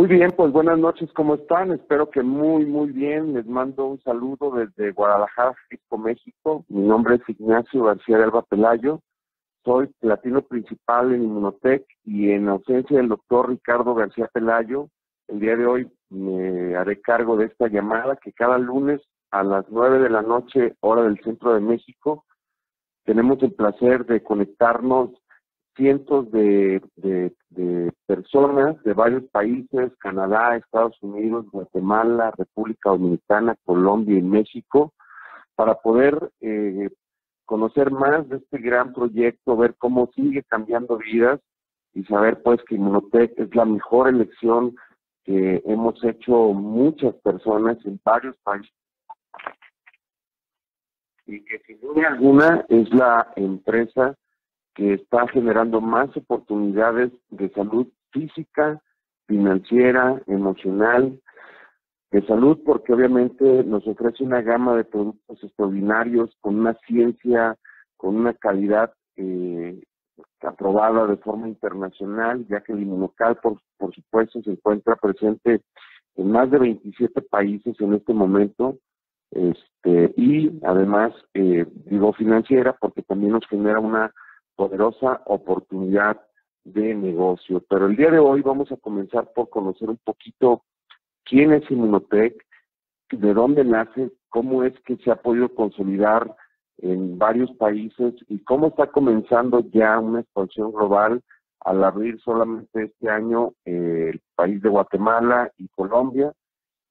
[0.00, 1.72] Muy bien, pues buenas noches, ¿cómo están?
[1.72, 3.34] Espero que muy, muy bien.
[3.34, 5.54] Les mando un saludo desde Guadalajara,
[5.98, 6.64] México.
[6.70, 9.02] Mi nombre es Ignacio García de Alba Pelayo.
[9.62, 14.88] Soy platino principal en Inmunotech y en ausencia del doctor Ricardo García Pelayo,
[15.28, 19.66] el día de hoy me haré cargo de esta llamada que cada lunes a las
[19.68, 22.24] nueve de la noche, hora del centro de México,
[23.04, 25.10] tenemos el placer de conectarnos
[25.76, 26.82] cientos de,
[28.06, 34.92] personas de varios países, Canadá, Estados Unidos, Guatemala, República Dominicana, Colombia y México,
[35.54, 36.90] para poder eh,
[37.44, 41.40] conocer más de este gran proyecto, ver cómo sigue cambiando vidas
[41.94, 44.76] y saber pues que Inmunotech es la mejor elección
[45.24, 48.72] que hemos hecho muchas personas en varios países.
[51.26, 54.16] Y que sin duda alguna es la empresa
[54.74, 58.80] que está generando más oportunidades de salud física,
[59.26, 61.20] financiera, emocional,
[62.10, 67.56] de salud, porque obviamente nos ofrece una gama de productos extraordinarios con una ciencia,
[67.96, 69.80] con una calidad eh,
[70.42, 75.62] aprobada de forma internacional, ya que el inmunocal, por, por supuesto, se encuentra presente
[76.16, 78.78] en más de 27 países en este momento,
[79.30, 84.12] este, y además, eh, digo financiera, porque también nos genera una
[84.60, 86.20] poderosa oportunidad
[86.64, 87.64] de negocio.
[87.70, 90.64] Pero el día de hoy vamos a comenzar por conocer un poquito
[91.24, 92.34] quién es Inmunotech,
[93.10, 96.36] de dónde nace, cómo es que se ha podido consolidar
[96.76, 101.22] en varios países y cómo está comenzando ya una expansión global
[101.60, 106.34] al abrir solamente este año eh, el país de Guatemala y Colombia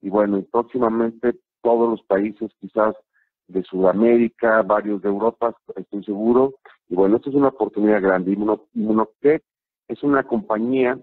[0.02, 2.96] y bueno, y próximamente todos los países quizás
[3.48, 6.56] de Sudamérica, varios de Europa, estoy seguro,
[6.90, 8.34] y bueno, esto es una oportunidad grande.
[8.74, 9.44] Inmunotech
[9.88, 11.00] es una compañía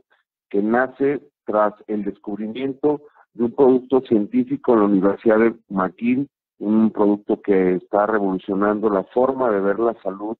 [0.50, 3.02] que nace tras el descubrimiento
[3.34, 6.28] de un producto científico en la Universidad de McGill,
[6.58, 10.36] un producto que está revolucionando la forma de ver la salud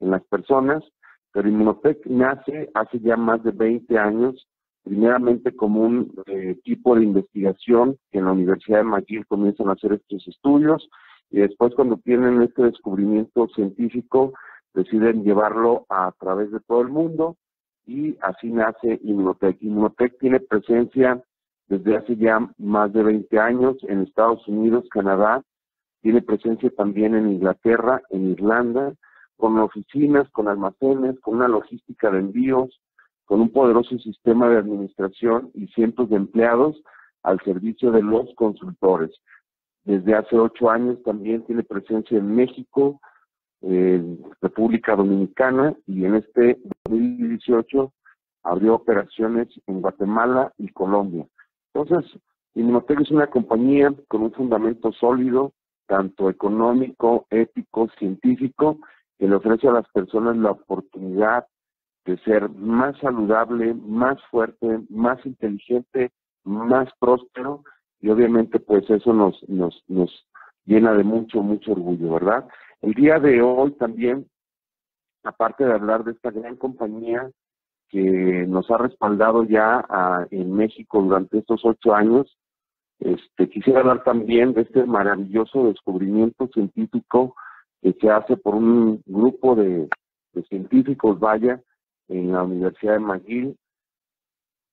[0.00, 0.84] en las personas,
[1.32, 4.46] pero Inmunotech nace hace ya más de 20 años,
[4.82, 9.72] primeramente como un eh, equipo de investigación que en la Universidad de McGill comienzan a
[9.72, 10.88] hacer estos estudios
[11.30, 14.32] y después cuando tienen este descubrimiento científico
[14.74, 17.36] deciden llevarlo a través de todo el mundo
[17.86, 19.60] y así nace Inmunotech.
[19.62, 21.22] Inmunotech tiene presencia
[21.68, 25.42] desde hace ya más de 20 años en Estados Unidos, Canadá,
[26.02, 28.94] tiene presencia también en Inglaterra, en Irlanda,
[29.36, 32.80] con oficinas, con almacenes, con una logística de envíos,
[33.24, 36.82] con un poderoso sistema de administración y cientos de empleados
[37.22, 39.10] al servicio de los consultores.
[39.84, 43.00] Desde hace ocho años también tiene presencia en México,
[43.62, 47.92] en República Dominicana y en este 2018
[48.42, 51.26] abrió operaciones en Guatemala y Colombia.
[51.74, 52.18] Entonces,
[52.54, 55.52] Inmunotech es una compañía con un fundamento sólido,
[55.86, 58.78] tanto económico, ético, científico,
[59.18, 61.46] que le ofrece a las personas la oportunidad
[62.06, 66.10] de ser más saludable, más fuerte, más inteligente,
[66.44, 67.62] más próspero
[68.00, 70.10] y obviamente pues eso nos, nos, nos
[70.64, 72.48] llena de mucho, mucho orgullo, ¿verdad?
[72.82, 74.26] El día de hoy también,
[75.22, 77.30] aparte de hablar de esta gran compañía
[77.88, 79.84] que nos ha respaldado ya
[80.30, 82.38] en México durante estos ocho años,
[83.00, 87.34] este, quisiera hablar también de este maravilloso descubrimiento científico
[87.82, 89.88] que se hace por un grupo de,
[90.32, 91.60] de científicos, vaya,
[92.08, 93.56] en la Universidad de McGill,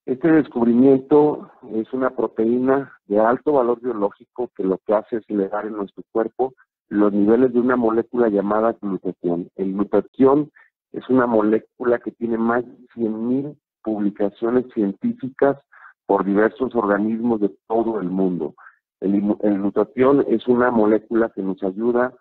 [0.08, 5.66] este descubrimiento es una proteína de alto valor biológico que lo que hace es elevar
[5.66, 6.54] en nuestro cuerpo
[6.88, 9.50] los niveles de una molécula llamada glutatión.
[9.56, 10.50] El glutatión
[10.92, 15.58] es una molécula que tiene más de 100.000 publicaciones científicas
[16.06, 18.54] por diversos organismos de todo el mundo.
[19.00, 22.14] El, el glutatión es una molécula que nos ayuda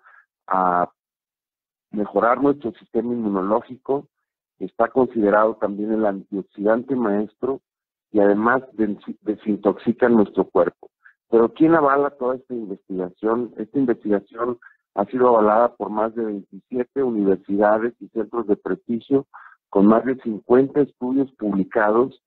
[0.48, 0.92] a
[1.92, 4.08] mejorar nuestro sistema inmunológico,
[4.60, 7.62] está considerado también el antioxidante maestro
[8.12, 8.64] y además
[9.22, 10.90] desintoxican nuestro cuerpo.
[11.29, 13.53] Pero ¿quién avala toda esta investigación?
[13.57, 14.57] Esta investigación
[14.95, 19.27] ha sido avalada por más de 27 universidades y centros de prestigio,
[19.69, 22.21] con más de 50 estudios publicados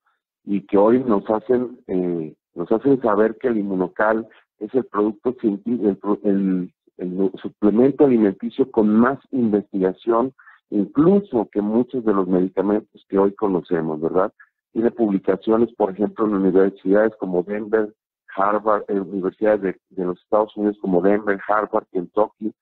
[0.45, 5.35] y que hoy nos hacen eh, nos hacen saber que el inmunocal es el producto
[5.41, 10.35] científico, el, el suplemento alimenticio con más investigación,
[10.69, 14.33] incluso que muchos de los medicamentos que hoy conocemos, ¿verdad?
[14.73, 17.95] Tiene publicaciones, por ejemplo, en universidades como Denver,
[18.37, 22.53] Harvard, en universidades de, los Estados Unidos como Denver, Harvard, Kentucky,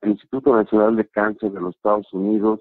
[0.00, 2.60] el Instituto Nacional de Cáncer de los Estados Unidos,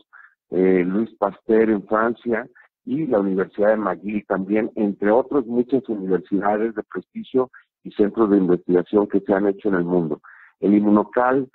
[0.49, 2.47] eh, Luis Pasteur en Francia,
[2.87, 7.51] y la Universidad de McGill también, entre otras muchas universidades de prestigio
[7.83, 10.21] y centros de investigación que se han hecho en el mundo.
[10.61, 11.49] El inmunocal,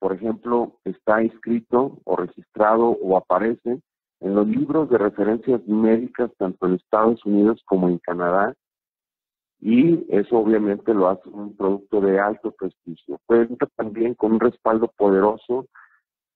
[0.00, 3.80] por ejemplo, está inscrito o registrado o aparece
[4.18, 8.52] en los libros de referencias médicas tanto en Estados Unidos como en Canadá
[9.60, 13.18] y eso obviamente lo hace un producto de alto prestigio.
[13.26, 15.66] Cuenta también con un respaldo poderoso,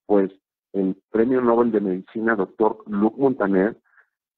[0.05, 0.31] pues
[0.73, 3.77] el Premio Nobel de Medicina, doctor Luc Montaner,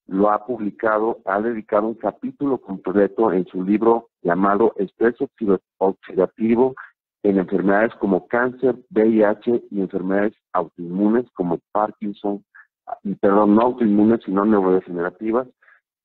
[0.07, 5.15] lo ha publicado, ha dedicado un capítulo completo en su libro llamado Estrés
[5.77, 6.75] Oxidativo
[7.23, 12.43] en enfermedades como cáncer, VIH y enfermedades autoinmunes como Parkinson,
[13.19, 15.47] perdón, no autoinmunes, sino neurodegenerativas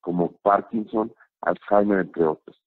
[0.00, 2.61] como Parkinson, Alzheimer, entre otros.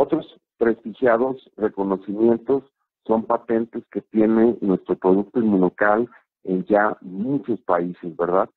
[0.00, 2.62] Otros prestigiados reconocimientos
[3.04, 6.08] son patentes que tiene nuestro producto inmunocal
[6.44, 8.48] en ya muchos países, ¿verdad?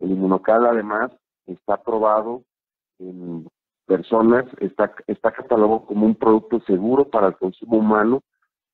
[0.00, 1.12] El inmunocal además
[1.46, 2.42] está aprobado
[2.98, 3.46] en
[3.86, 8.22] personas, está, está catalogado como un producto seguro para el consumo humano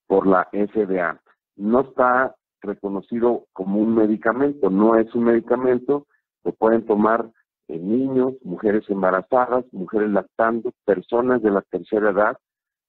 [0.06, 1.20] por la FDA.
[1.56, 6.06] No está reconocido como un medicamento, no es un medicamento,
[6.44, 7.30] lo pueden tomar
[7.68, 12.36] niños, mujeres embarazadas, mujeres lactando, personas de la tercera edad.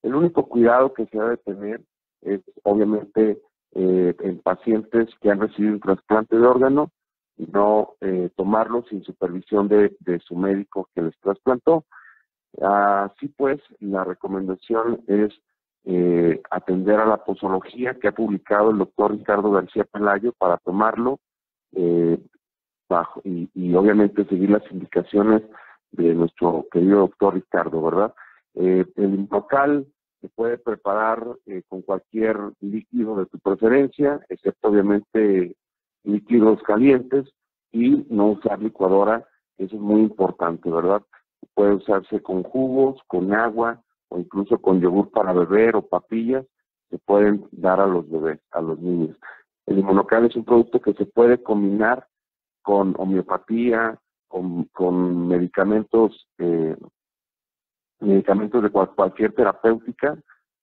[0.02, 1.80] El único cuidado que se debe tener
[2.22, 3.40] es obviamente
[3.74, 6.90] eh, en pacientes que han recibido un trasplante de órgano
[7.36, 11.84] y no eh, tomarlo sin supervisión de, su médico que les trasplantó.
[12.60, 15.32] Así pues, la recomendación es
[15.84, 21.20] eh, atender a la posología que ha publicado el doctor Ricardo García Pelayo para tomarlo
[21.72, 22.18] eh,
[22.88, 25.42] bajo y, obviamente seguir las indicaciones
[25.92, 28.14] de nuestro querido doctor Ricardo, ¿verdad?
[28.54, 29.86] el local
[30.20, 31.24] se puede preparar
[31.68, 35.54] con cualquier líquido de tu preferencia, excepto obviamente
[36.02, 37.28] líquidos calientes
[37.70, 39.26] y no usar licuadora,
[39.58, 41.02] eso es muy importante, ¿verdad?
[41.54, 46.46] Puede usarse con jugos, con agua o incluso con yogur para beber o papillas,
[46.90, 49.16] se pueden dar a los bebés, a los niños.
[49.66, 52.07] El inmunocal es un producto que se puede combinar
[52.68, 53.98] con homeopatía,
[54.28, 56.76] con, con medicamentos, eh,
[57.98, 60.18] medicamentos de cualquier terapéutica,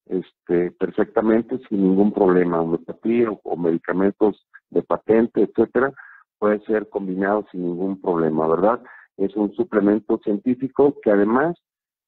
[0.06, 5.92] este, perfectamente sin ningún problema, homeopatía o medicamentos de patente, etcétera,
[6.38, 8.84] puede ser combinado sin ningún problema, ¿verdad?
[9.18, 11.58] Es un suplemento científico que además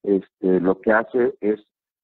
[0.03, 1.59] este, lo que hace es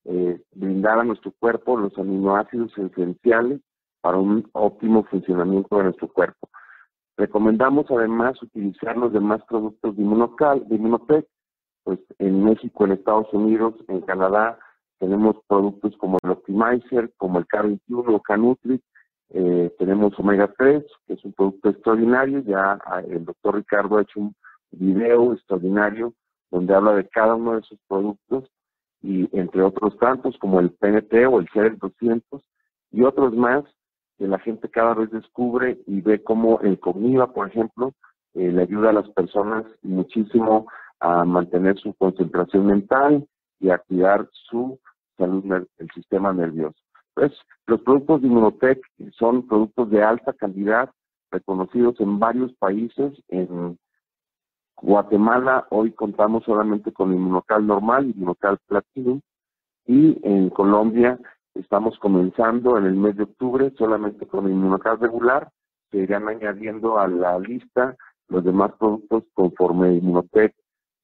[0.05, 3.61] eh, brindar a nuestro cuerpo los aminoácidos esenciales
[4.01, 6.49] para un óptimo funcionamiento de nuestro cuerpo.
[7.17, 11.27] Recomendamos además utilizar los demás productos de Inmunocal, de Inmunotech,
[11.83, 14.57] pues en México, en Estados Unidos, en Canadá,
[14.99, 18.81] tenemos productos como el Optimizer, como el K21 o Canutri,
[19.29, 22.39] eh, tenemos omega 3, que es un producto extraordinario.
[22.41, 24.35] Ya ah, el doctor Ricardo ha hecho un
[24.71, 26.13] video extraordinario
[26.51, 28.49] donde habla de cada uno de esos productos
[29.01, 32.41] y entre otros tantos como el PNT o el CEREL 200
[32.91, 33.63] y otros más
[34.23, 37.91] que la gente cada vez descubre y ve cómo el Cogniva, por ejemplo,
[38.35, 40.65] eh, le ayuda a las personas muchísimo
[41.01, 43.27] a mantener su concentración mental
[43.59, 44.79] y a cuidar su
[45.17, 45.43] salud,
[45.77, 46.77] el sistema nervioso.
[47.13, 47.33] Pues
[47.67, 48.81] los productos de Inmunotech
[49.11, 50.89] son productos de alta calidad,
[51.29, 53.11] reconocidos en varios países.
[53.27, 53.77] En
[54.81, 59.19] Guatemala hoy contamos solamente con Inmunocal normal, Inmunocal Platinum,
[59.85, 61.19] y en Colombia
[61.55, 65.49] estamos comenzando en el mes de octubre solamente con Inmunocal regular,
[65.91, 67.95] se irán añadiendo a la lista
[68.27, 70.55] los demás productos conforme Inmunotech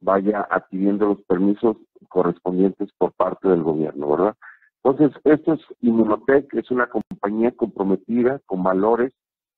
[0.01, 1.77] vaya adquiriendo los permisos
[2.07, 4.35] correspondientes por parte del gobierno, ¿verdad?
[4.83, 9.13] Entonces, esto es Inmunotech, es una compañía comprometida con valores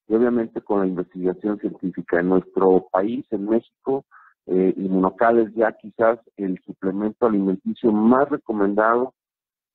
[0.07, 2.19] y obviamente con la investigación científica.
[2.19, 4.03] En nuestro país, en México,
[4.47, 9.13] eh, Inmunocal es ya quizás el suplemento alimenticio más recomendado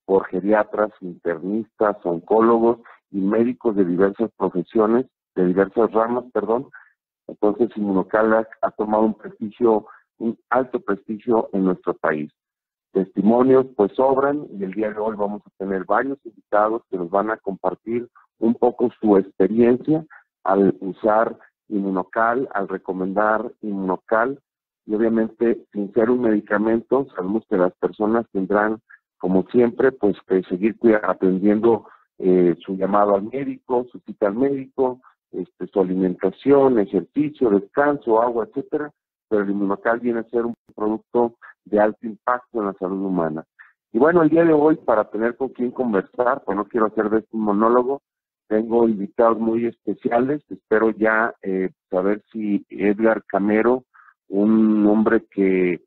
[0.06, 2.78] por geriatras, internistas, oncólogos
[3.10, 6.70] y médicos de diversas profesiones, de diversas ramas, perdón.
[7.26, 9.86] Entonces, Inmunocal ha, ha tomado un prestigio,
[10.18, 12.32] un alto prestigio en nuestro país
[12.96, 17.10] testimonios pues sobran y el día de hoy vamos a tener varios invitados que nos
[17.10, 18.08] van a compartir
[18.38, 20.02] un poco su experiencia
[20.44, 21.36] al usar
[21.68, 24.40] inmunocal, al recomendar inmunocal
[24.86, 28.80] y obviamente sin ser un medicamento sabemos que las personas tendrán
[29.18, 31.86] como siempre pues que seguir atendiendo
[32.18, 35.00] eh, su llamado al médico, su cita al médico,
[35.32, 38.90] este, su alimentación, ejercicio, descanso, agua, etcétera,
[39.28, 43.44] pero el inmunocal viene a ser un producto de alto impacto en la salud humana.
[43.92, 47.10] Y bueno, el día de hoy, para tener con quién conversar, pues no quiero hacer
[47.10, 48.02] de este un monólogo,
[48.48, 53.84] tengo invitados muy especiales, espero ya eh, saber si Edgar Camero
[54.28, 55.80] un hombre que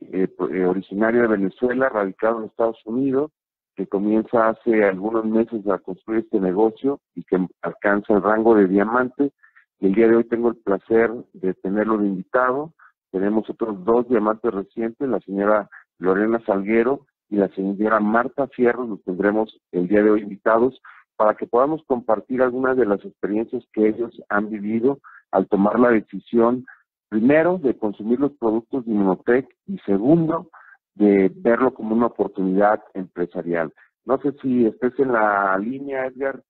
[0.00, 3.30] eh, eh, originario de Venezuela, radicado en Estados Unidos,
[3.76, 8.66] que comienza hace algunos meses a construir este negocio y que alcanza el rango de
[8.66, 9.32] diamante.
[9.80, 12.72] el día de hoy tengo el placer de tenerlo de invitado.
[13.10, 19.02] Tenemos otros dos diamantes recientes, la señora Lorena Salguero y la señora Marta Fierro, los
[19.04, 20.80] tendremos el día de hoy invitados
[21.16, 25.90] para que podamos compartir algunas de las experiencias que ellos han vivido al tomar la
[25.90, 26.66] decisión,
[27.10, 30.48] primero, de consumir los productos de Inmunotech y segundo,
[30.94, 33.74] de verlo como una oportunidad empresarial.
[34.04, 36.42] No sé si estés en la línea, Edgar,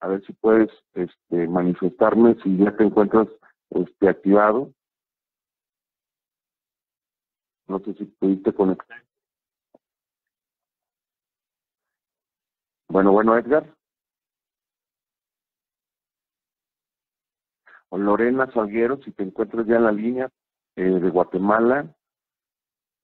[0.00, 3.28] a ver si puedes este, manifestarme si ya te encuentras
[3.70, 4.72] este, activado.
[7.68, 9.02] No sé si pudiste conectar.
[12.88, 13.77] Bueno, bueno, Edgar.
[17.96, 20.28] Lorena Salguero, si te encuentras ya en la línea
[20.76, 21.94] eh, de Guatemala,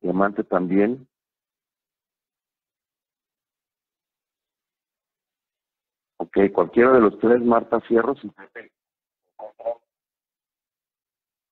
[0.00, 1.08] Diamante también.
[6.18, 8.70] Ok, cualquiera de los tres, Marta Fierro, si te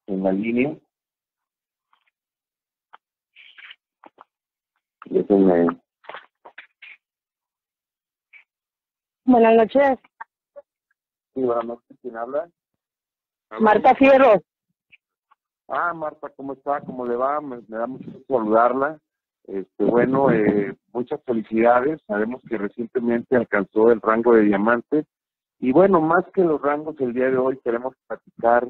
[0.06, 0.76] en la línea.
[9.24, 9.98] Buenas noches.
[11.34, 11.96] Sí, buenas noches.
[12.02, 12.50] ¿Quién habla?
[13.60, 14.40] Marta Fierro.
[15.68, 16.80] Ah, Marta, ¿cómo está?
[16.80, 17.40] ¿Cómo le va?
[17.40, 18.98] Me, da mucho gusto saludarla.
[19.44, 22.00] Este, bueno, eh, muchas felicidades.
[22.06, 25.06] Sabemos que recientemente alcanzó el rango de diamante.
[25.60, 28.68] Y bueno, más que los rangos, el día de hoy queremos platicar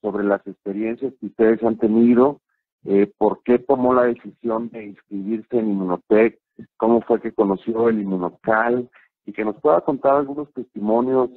[0.00, 2.40] sobre las experiencias que ustedes han tenido,
[2.84, 6.38] eh, por qué tomó la decisión de inscribirse en Inmunotech,
[6.76, 8.90] cómo fue que conoció el Inmunocal
[9.24, 11.30] y que nos pueda contar algunos testimonios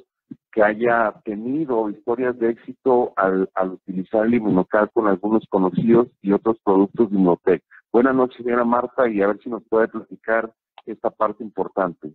[0.52, 6.58] que haya tenido historias de éxito al, utilizar el inmunocal con algunos conocidos y otros
[6.64, 7.62] productos de Inmunotech.
[7.92, 10.52] Buenas noches, señora Marta, y a ver si nos puede platicar
[10.86, 12.12] esta parte importante.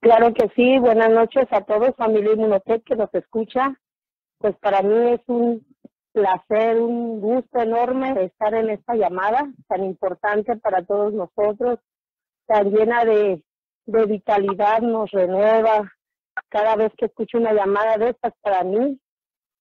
[0.00, 3.78] Claro que sí, buenas noches a todos, familia Inmunotech que nos escucha.
[4.38, 5.64] Pues para mí es un
[6.12, 11.78] placer, un gusto enorme estar en esta llamada tan importante para todos nosotros,
[12.46, 13.42] tan llena de,
[13.86, 15.90] de vitalidad, nos renueva,
[16.52, 19.00] cada vez que escucho una llamada de estas para mí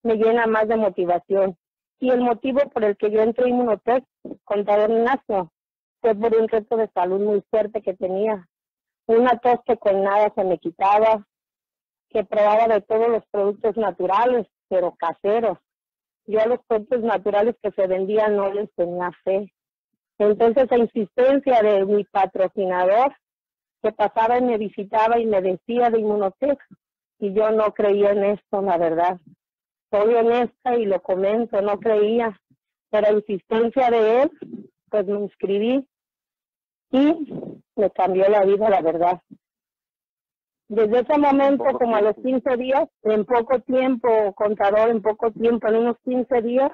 [0.03, 1.57] me llena más de motivación.
[2.00, 4.03] Y el motivo por el que yo entré en Inmunotech,
[4.43, 5.53] contador Ignacio,
[6.01, 8.45] fue por un reto de salud muy fuerte que tenía.
[9.05, 11.25] Una tos que con nada se me quitaba,
[12.10, 15.60] que probaba de todos los productos naturales, pero caseros.
[16.25, 19.53] Yo a los productos naturales que se vendían no les tenía fe.
[20.17, 23.15] Entonces, la insistencia de mi patrocinador
[23.81, 26.59] que pasaba y me visitaba y me decía de Inmunotech
[27.19, 29.19] y yo no creía en esto, la verdad.
[29.91, 32.39] Soy honesta y lo comento, no creía,
[32.89, 34.31] pero a insistencia de él,
[34.89, 35.88] pues me inscribí
[36.91, 37.33] y
[37.75, 39.21] me cambió la vida, la verdad.
[40.67, 45.67] Desde ese momento, como a los 15 días, en poco tiempo, contador, en poco tiempo,
[45.67, 46.71] en unos 15 días,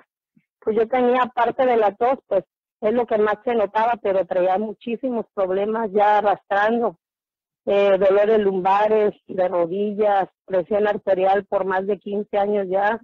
[0.59, 2.43] pues yo tenía parte de la tos, pues
[2.81, 6.97] es lo que más se notaba, pero traía muchísimos problemas ya arrastrando,
[7.65, 13.01] eh, dolores lumbares, de rodillas, presión arterial por más de 15 años ya,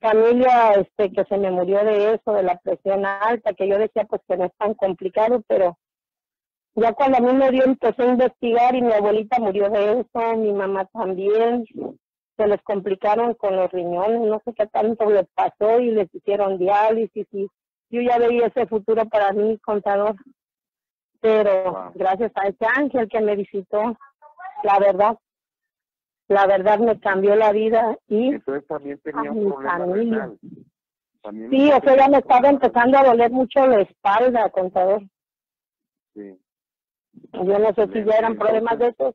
[0.00, 4.04] familia este que se me murió de eso, de la presión alta, que yo decía
[4.04, 5.76] pues que no es tan complicado, pero
[6.74, 10.36] ya cuando a mí me dio empecé a investigar y mi abuelita murió de eso,
[10.36, 11.64] mi mamá también,
[12.36, 16.56] se les complicaron con los riñones, no sé qué tanto les pasó y les hicieron
[16.56, 17.48] diálisis y
[17.90, 20.16] yo ya veía ese futuro para mí, contador.
[21.20, 23.96] Pero gracias a ese ángel que me visitó,
[24.62, 25.18] la verdad,
[26.28, 30.32] la verdad me cambió la vida y Entonces también tenía un problema
[31.50, 35.02] sí, o sea, ya me estaba empezando a doler mucho la espalda, contador.
[36.14, 36.38] Sí.
[37.32, 39.14] Yo no sé si ya eran problemas de esos.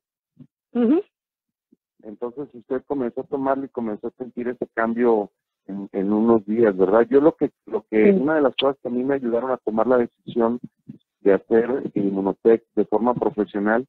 [2.04, 5.32] Entonces usted comenzó a tomarlo y comenzó a sentir ese cambio
[5.68, 7.08] en, unos días, ¿verdad?
[7.10, 9.58] Yo lo que, lo que, una de las cosas que a mí me ayudaron a
[9.58, 10.60] tomar la decisión
[11.22, 13.88] de hacer Inmunotech de forma profesional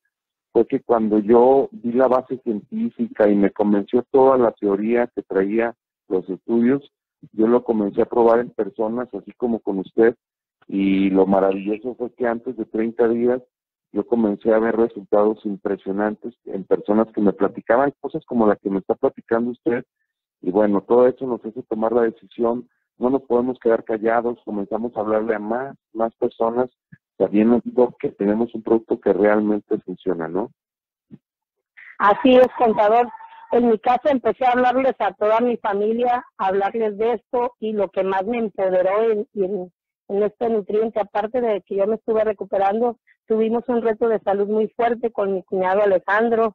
[0.53, 5.23] fue que cuando yo vi la base científica y me convenció toda la teoría que
[5.23, 5.75] traía
[6.09, 6.93] los estudios,
[7.33, 10.15] yo lo comencé a probar en personas, así como con usted,
[10.69, 13.43] y lo maravilloso fue que antes de 30 días
[13.93, 18.71] yo comencé a ver resultados impresionantes en personas que me platicaban cosas como la que
[18.71, 19.85] me está platicando usted,
[20.45, 24.95] y bueno, todo eso nos hace tomar la decisión, no nos podemos quedar callados, comenzamos
[24.95, 26.69] a hablarle a más, más personas,
[27.17, 27.63] sabiendo
[27.99, 30.51] que tenemos un producto que realmente funciona, ¿no?
[31.99, 33.09] Así es, contador.
[33.53, 37.73] en mi casa empecé a hablarles a toda mi familia, a hablarles de esto y
[37.73, 42.23] lo que más me empoderó en, en, este nutriente, aparte de que yo me estuve
[42.23, 46.55] recuperando, tuvimos un reto de salud muy fuerte con mi cuñado Alejandro,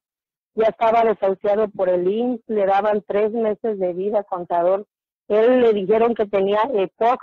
[0.56, 4.86] ya estaba desahuciado por el INS, le daban tres meses de vida, contador.
[5.28, 7.22] Él le dijeron que tenía EPOC,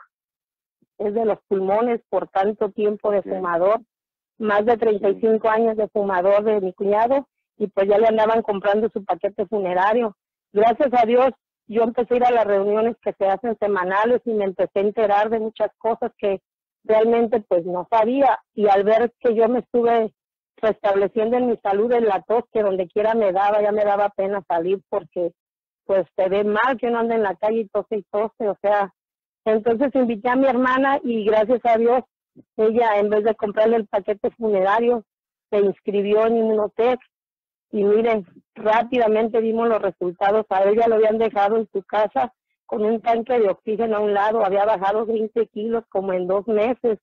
[0.99, 3.81] es de los pulmones por tanto tiempo de fumador,
[4.39, 7.29] más de 35 años de fumador de mi cuñado,
[7.59, 10.17] y pues ya le andaban comprando su paquete funerario.
[10.53, 11.31] Gracias a Dios,
[11.67, 14.83] yo empecé a ir a las reuniones que se hacen semanales y me empecé a
[14.83, 16.41] enterar de muchas cosas que
[16.85, 20.13] realmente pues no sabía y al ver que yo me estuve
[20.57, 24.09] restableciendo en mi salud en la tos que donde quiera me daba, ya me daba
[24.11, 25.33] pena salir porque
[25.85, 28.57] pues se ve mal que uno anda en la calle y tose y tose, o
[28.61, 28.93] sea,
[29.45, 32.03] entonces invité a mi hermana y gracias a Dios
[32.57, 35.05] ella en vez de comprarle el paquete funerario
[35.51, 37.01] se inscribió en Inmunotech
[37.71, 40.47] y miren, rápidamente vimos los resultados.
[40.51, 42.33] A ella lo habían dejado en su casa
[42.65, 46.47] con un tanque de oxígeno a un lado, había bajado 20 kilos como en dos
[46.49, 46.99] meses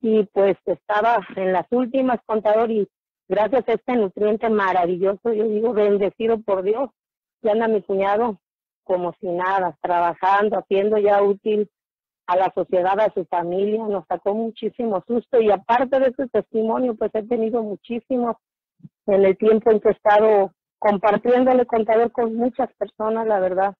[0.00, 2.88] y pues estaba en las últimas contador y
[3.28, 6.90] gracias a este nutriente maravilloso, yo digo bendecido por Dios,
[7.42, 8.38] ya anda mi cuñado
[8.84, 11.70] como si nada, trabajando, haciendo ya útil
[12.26, 16.94] a la sociedad, a su familia, nos sacó muchísimo susto y aparte de ese testimonio,
[16.94, 18.36] pues he tenido muchísimos
[19.06, 23.74] en el tiempo en que he estado compartiéndole contador con muchas personas, la verdad.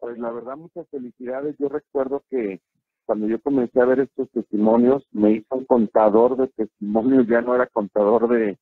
[0.00, 1.56] Pues la verdad, muchas felicidades.
[1.58, 2.60] Yo recuerdo que
[3.06, 7.54] cuando yo comencé a ver estos testimonios, me hizo un contador de testimonios, ya no
[7.54, 8.58] era contador de,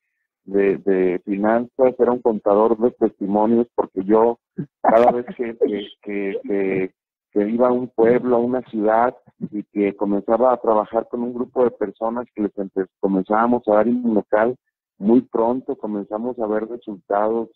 [1.24, 4.38] finanzas, era un contador de testimonios, porque yo
[4.82, 5.56] cada vez que,
[6.02, 6.90] que,
[7.32, 11.32] que, iba a un pueblo, a una ciudad y que comenzaba a trabajar con un
[11.32, 14.56] grupo de personas que les comenzábamos a dar un local,
[14.98, 17.48] muy pronto comenzamos a ver resultados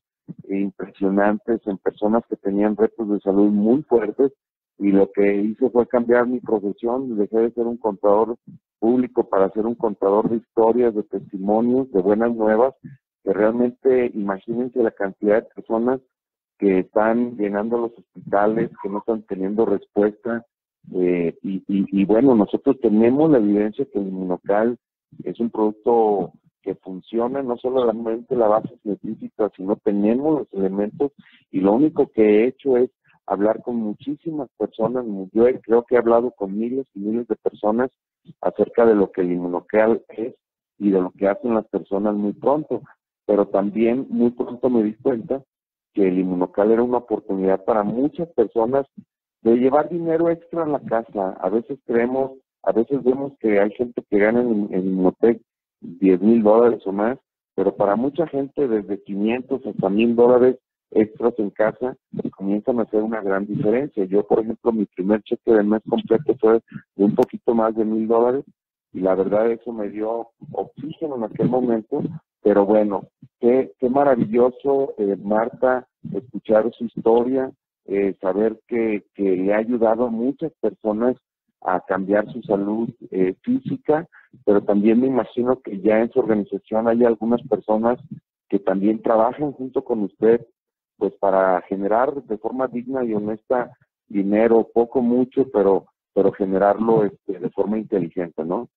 [0.48, 4.32] impresionantes en personas que tenían retos de salud muy fuertes
[4.78, 8.36] y lo que hice fue cambiar mi profesión, dejé de ser un contador
[8.78, 12.74] público para ser un contador de historias, de testimonios, de buenas nuevas,
[13.24, 16.00] que realmente imagínense la cantidad de personas
[16.58, 20.44] que están llenando los hospitales, que no están teniendo respuesta.
[20.94, 24.78] Eh, y, y, bueno, nosotros tenemos la evidencia que el inmunocal
[25.24, 31.12] es un producto que funciona, no solamente la base científica, sino tenemos los elementos
[31.50, 32.90] y lo único que he hecho es
[33.26, 37.90] hablar con muchísimas personas, yo creo que he hablado con miles y miles de personas
[38.40, 40.34] acerca de lo que el inmunocal es
[40.78, 42.82] y de lo que hacen las personas muy pronto,
[43.26, 45.42] pero también muy pronto me di cuenta
[45.94, 48.86] que el inmunocal era una oportunidad para muchas personas
[49.42, 51.30] de llevar dinero extra a la casa.
[51.40, 55.40] A veces creemos, a veces vemos que hay gente que gana en, en Inmunotech
[55.80, 57.18] 10 mil dólares o más,
[57.54, 60.58] pero para mucha gente desde 500 hasta mil dólares
[60.90, 61.96] extras en casa
[62.36, 64.04] comienzan a hacer una gran diferencia.
[64.04, 66.60] Yo, por ejemplo, mi primer cheque del mes completo fue
[66.94, 68.44] de un poquito más de mil dólares
[68.92, 72.02] y la verdad eso me dio oxígeno en aquel momento
[72.46, 73.08] pero bueno,
[73.40, 77.50] qué, qué maravilloso, eh, Marta, escuchar su historia,
[77.86, 81.16] eh, saber que, que, le ha ayudado a muchas personas
[81.62, 84.06] a cambiar su salud eh, física,
[84.44, 87.98] pero también me imagino que ya en su organización hay algunas personas
[88.48, 90.46] que también trabajan junto con usted,
[90.96, 93.70] pues para generar de forma digna y honesta
[94.08, 98.70] dinero, poco, mucho, pero pero generarlo este, de forma inteligente, ¿no?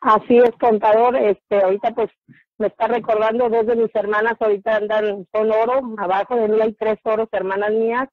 [0.00, 1.16] Así es, contador.
[1.16, 2.10] Este, ahorita pues
[2.58, 6.72] me está recordando dos de mis hermanas ahorita andan con oro, abajo de mí hay
[6.74, 8.08] tres oros hermanas mías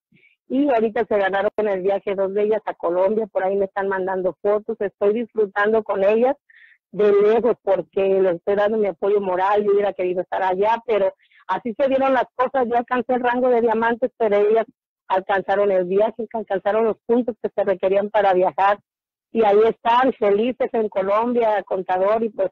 [0.48, 3.65] y ahorita se ganaron en el viaje dos de ellas a Colombia, por ahí me
[3.65, 6.36] están mandando fotos, estoy disfrutando con ellas
[6.91, 11.13] de lejos porque les estoy dando mi apoyo moral, yo hubiera querido estar allá, pero
[11.47, 14.65] así se dieron las cosas, yo alcancé el rango de diamantes, pero ellas
[15.08, 18.79] alcanzaron el viaje, alcanzaron los puntos que se requerían para viajar
[19.31, 22.51] y ahí están felices en Colombia, contador, y pues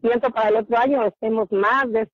[0.00, 2.06] pienso para el otro año estemos más de,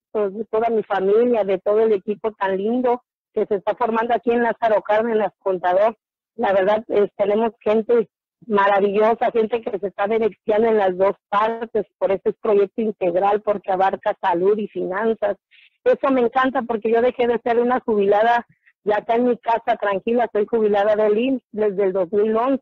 [0.49, 4.43] toda mi familia, de todo el equipo tan lindo que se está formando aquí en
[4.43, 5.97] Lázaro Cárdenas, contador.
[6.35, 6.85] La verdad,
[7.17, 8.09] tenemos gente
[8.47, 13.71] maravillosa, gente que se está beneficiando en las dos partes por este proyecto integral, porque
[13.71, 15.35] abarca salud y finanzas.
[15.85, 18.45] Eso me encanta porque yo dejé de ser una jubilada
[18.83, 22.61] ya acá en mi casa tranquila, soy jubilada del IMSS desde el 2011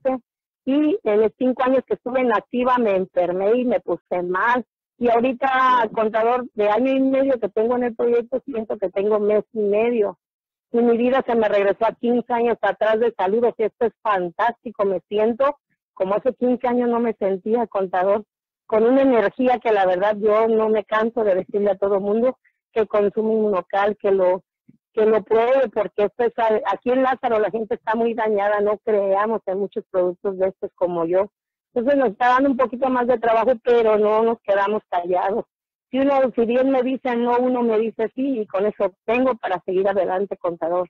[0.65, 4.65] y en los cinco años que estuve en activa me enfermé y me puse mal
[4.97, 9.19] y ahorita, contador, de año y medio que tengo en el proyecto, siento que tengo
[9.19, 10.17] mes y medio.
[10.71, 13.43] Y mi vida se me regresó a 15 años atrás de salud.
[13.43, 14.85] O esto es fantástico.
[14.85, 15.57] Me siento
[15.93, 18.23] como hace 15 años no me sentía, contador,
[18.65, 22.01] con una energía que la verdad yo no me canso de decirle a todo el
[22.01, 22.37] mundo
[22.73, 24.43] que consume inmunocal, que lo
[24.93, 26.33] que lo pruebe, porque esto es,
[26.71, 30.71] aquí en Lázaro la gente está muy dañada, no creamos en muchos productos de estos
[30.75, 31.31] como yo.
[31.73, 35.45] Entonces nos está dando un poquito más de trabajo, pero no nos quedamos callados.
[35.89, 39.35] Si uno, si bien me dice no, uno me dice sí, y con eso tengo
[39.35, 40.87] para seguir adelante, contador.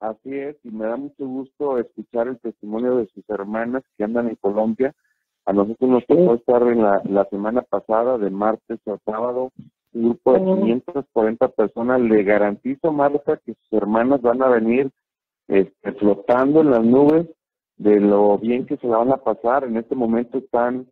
[0.00, 4.28] Así es, y me da mucho gusto escuchar el testimonio de sus hermanas que andan
[4.28, 4.94] en Colombia.
[5.46, 9.52] A nosotros nos tocó estar en la, la semana pasada, de martes a sábado,
[9.94, 12.00] un grupo de 540 personas.
[12.00, 14.90] Le garantizo, Marta, que sus hermanas van a venir
[15.48, 17.26] este, flotando en las nubes
[17.76, 19.64] de lo bien que se la van a pasar.
[19.64, 20.86] En este momento están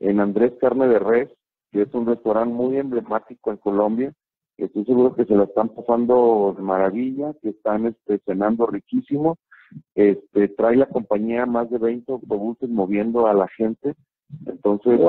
[0.00, 1.28] en Andrés Carne de Res,
[1.72, 4.12] que es un restaurante muy emblemático en Colombia.
[4.56, 9.36] Estoy seguro que se la están pasando de maravilla, que están este, cenando riquísimo.
[9.94, 13.94] Este, trae la compañía más de 20 autobuses moviendo a la gente
[14.46, 15.00] entonces,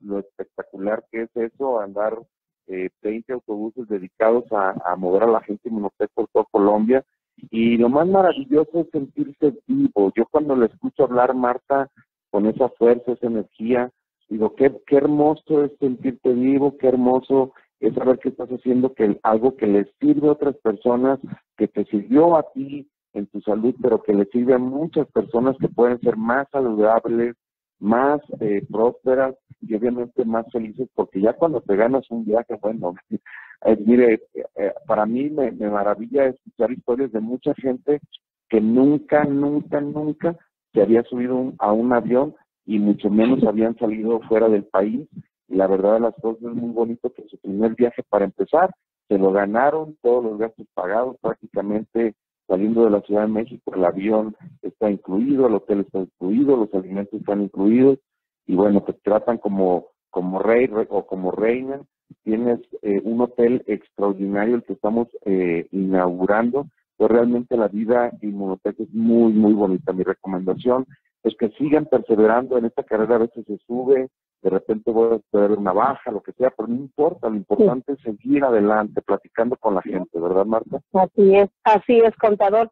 [0.00, 2.18] lo espectacular que es eso, andar
[2.66, 7.04] eh, 20 autobuses dedicados a, mover a la gente inmunotec por toda Colombia.
[7.50, 10.12] Y lo más maravilloso es sentirse vivo.
[10.16, 11.90] Yo cuando le escucho hablar, Marta,
[12.30, 13.90] con esa fuerza, esa energía,
[14.28, 19.18] digo, qué, qué hermoso es sentirte vivo, qué hermoso es saber que estás haciendo que
[19.22, 21.18] algo que les sirve a otras personas,
[21.56, 25.56] que te sirvió a ti en tu salud, pero que le sirve a muchas personas
[25.58, 27.34] que pueden ser más saludables,
[27.82, 32.94] más eh, prósperas y obviamente más felices, porque ya cuando te ganas un viaje, bueno,
[33.66, 38.00] eh, mire, eh, para mí me, me, maravilla escuchar historias de mucha gente
[38.48, 40.36] que nunca, nunca, nunca
[40.72, 42.34] se había subido a un avión
[42.66, 45.08] y mucho menos habían salido fuera del país.
[45.48, 48.70] Y la verdad de las cosas es muy bonito que su primer viaje para empezar
[49.08, 52.14] se lo ganaron, todos los gastos pagados, prácticamente
[52.46, 56.74] saliendo de la Ciudad de México, el avión está incluido, el hotel está incluido, los
[56.74, 57.98] alimentos están incluidos,
[58.46, 61.80] y bueno, te tratan como, como rey o como reina.
[62.24, 66.66] Tienes eh, un hotel extraordinario, el que estamos eh, inaugurando.
[66.96, 69.92] Pues realmente la vida Inmunotec es muy, muy bonita.
[69.92, 70.86] Mi recomendación
[71.22, 73.16] es que sigan perseverando en esta carrera.
[73.16, 74.08] A veces se sube,
[74.42, 77.92] de repente voy a tener una baja, lo que sea, pero no importa, lo importante
[77.92, 80.80] es seguir adelante, platicando con la gente, ¿verdad, Marta?
[80.92, 82.70] Así es, así es, contador.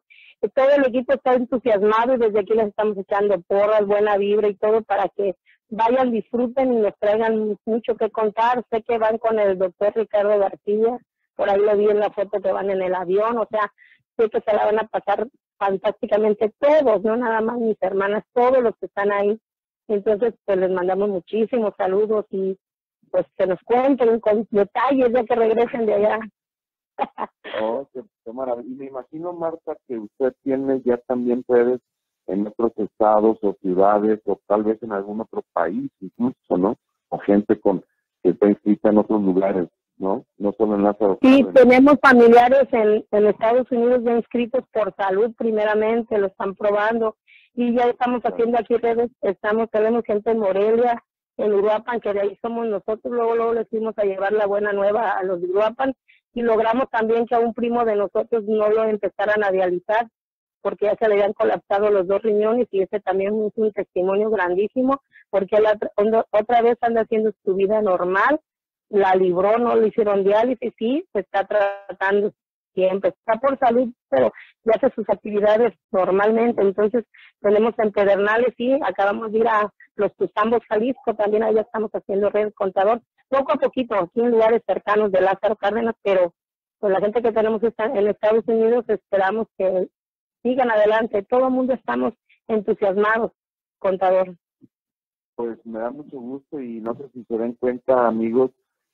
[0.53, 4.55] Todo el equipo está entusiasmado y desde aquí les estamos echando porras, buena vibra y
[4.55, 5.35] todo para que
[5.69, 8.65] vayan, disfruten y nos traigan mucho que contar.
[8.69, 10.99] Sé que van con el doctor Ricardo García,
[11.35, 13.71] por ahí lo vi en la foto que van en el avión, o sea,
[14.17, 18.61] sé que se la van a pasar fantásticamente todos, no nada más mis hermanas, todos
[18.61, 19.39] los que están ahí
[19.93, 22.57] entonces, pues les mandamos muchísimos saludos y
[23.11, 26.19] pues que nos cuenten con detalles ya que regresen de allá.
[27.61, 28.69] oh, qué, maravilla.
[28.69, 31.79] Y me imagino, Marta, que usted tiene ya también redes
[32.27, 36.77] en otros estados o ciudades o tal vez en algún otro país incluso, ¿no?
[37.09, 37.83] O gente con
[38.23, 40.25] que está inscrita en otros lugares, ¿no?
[40.37, 41.17] No solo en Lázaro.
[41.21, 47.17] Sí, tenemos familiares en, en Estados Unidos ya inscritos por salud primeramente, lo están probando
[47.53, 51.03] y ya estamos haciendo aquí redes, estamos, tenemos gente en Morelia,
[51.37, 54.73] en Uruapan, que de ahí somos nosotros, luego, luego les fuimos a llevar la buena
[54.73, 55.93] nueva a los de Uruapan
[56.33, 60.07] y logramos también que a un primo de nosotros no lo empezaran a dializar
[60.61, 64.29] porque ya se le habían colapsado los dos riñones y ese también es un testimonio
[64.29, 65.77] grandísimo porque la,
[66.31, 68.39] otra vez anda haciendo su vida normal,
[68.89, 72.33] la libró, no le hicieron diálisis, sí, se está tratando
[72.73, 74.31] siempre, está por salud, pero
[74.65, 76.61] ya hace sus actividades normalmente.
[76.61, 77.05] Entonces,
[77.39, 82.29] tenemos en Pedernales, sí, acabamos de ir a los Tuzambos, Jalisco, también allá estamos haciendo
[82.29, 86.33] red contador, poco a poquito, aquí en lugares cercanos de Lázaro Cárdenas, pero
[86.79, 89.87] con la gente que tenemos en Estados Unidos esperamos que
[90.43, 91.23] sigan adelante.
[91.23, 92.13] Todo el mundo estamos
[92.47, 93.31] entusiasmados,
[93.79, 94.35] contador.
[95.35, 98.51] Pues me da mucho gusto y no sé si se den cuenta, amigos,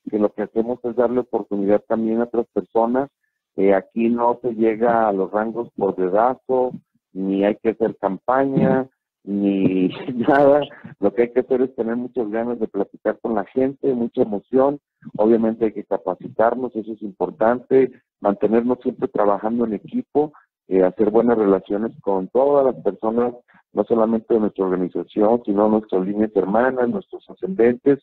[0.10, 3.10] que lo que hacemos es darle oportunidad también a otras personas
[3.58, 6.74] eh, aquí no se llega a los rangos por dedazo,
[7.12, 8.88] ni hay que hacer campaña,
[9.24, 9.89] ni
[10.28, 10.62] nada.
[11.00, 14.22] Lo que hay que hacer es tener muchas ganas de platicar con la gente, mucha
[14.22, 14.80] emoción.
[15.17, 17.91] Obviamente hay que capacitarnos, eso es importante,
[18.22, 20.34] mantenernos siempre trabajando en equipo,
[20.67, 23.34] eh, hacer buenas relaciones con todas las personas,
[23.74, 28.00] no solamente de nuestra organización, sino nuestras líneas hermanas, nuestros ascendentes.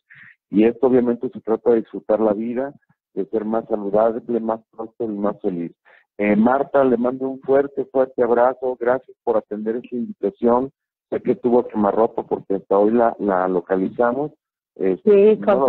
[0.49, 2.73] Y esto obviamente se trata de disfrutar la vida,
[3.15, 5.71] de ser más saludable, más próspero y más feliz.
[6.17, 8.77] Eh, Marta, le mando un fuerte, fuerte abrazo.
[8.79, 10.71] Gracias por atender esta invitación.
[11.09, 14.31] Sé que tuvo quemarropa porque hasta hoy la, la localizamos.
[14.75, 15.65] Este, sí, no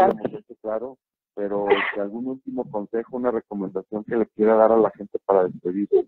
[0.60, 0.98] claro,
[1.34, 1.66] pero
[2.00, 6.06] algún último consejo, una recomendación que le quiera dar a la gente para despedirse.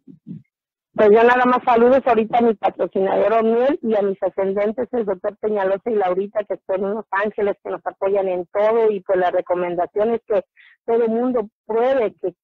[0.94, 5.04] Pues yo nada más saludos ahorita a mi patrocinador O'Neill y a mis ascendentes, el
[5.04, 9.00] doctor Peñalosa y Laurita, que están en Los Ángeles, que nos apoyan en todo, y
[9.00, 10.42] pues la recomendación es que
[10.88, 12.34] todo el mundo pruebe, que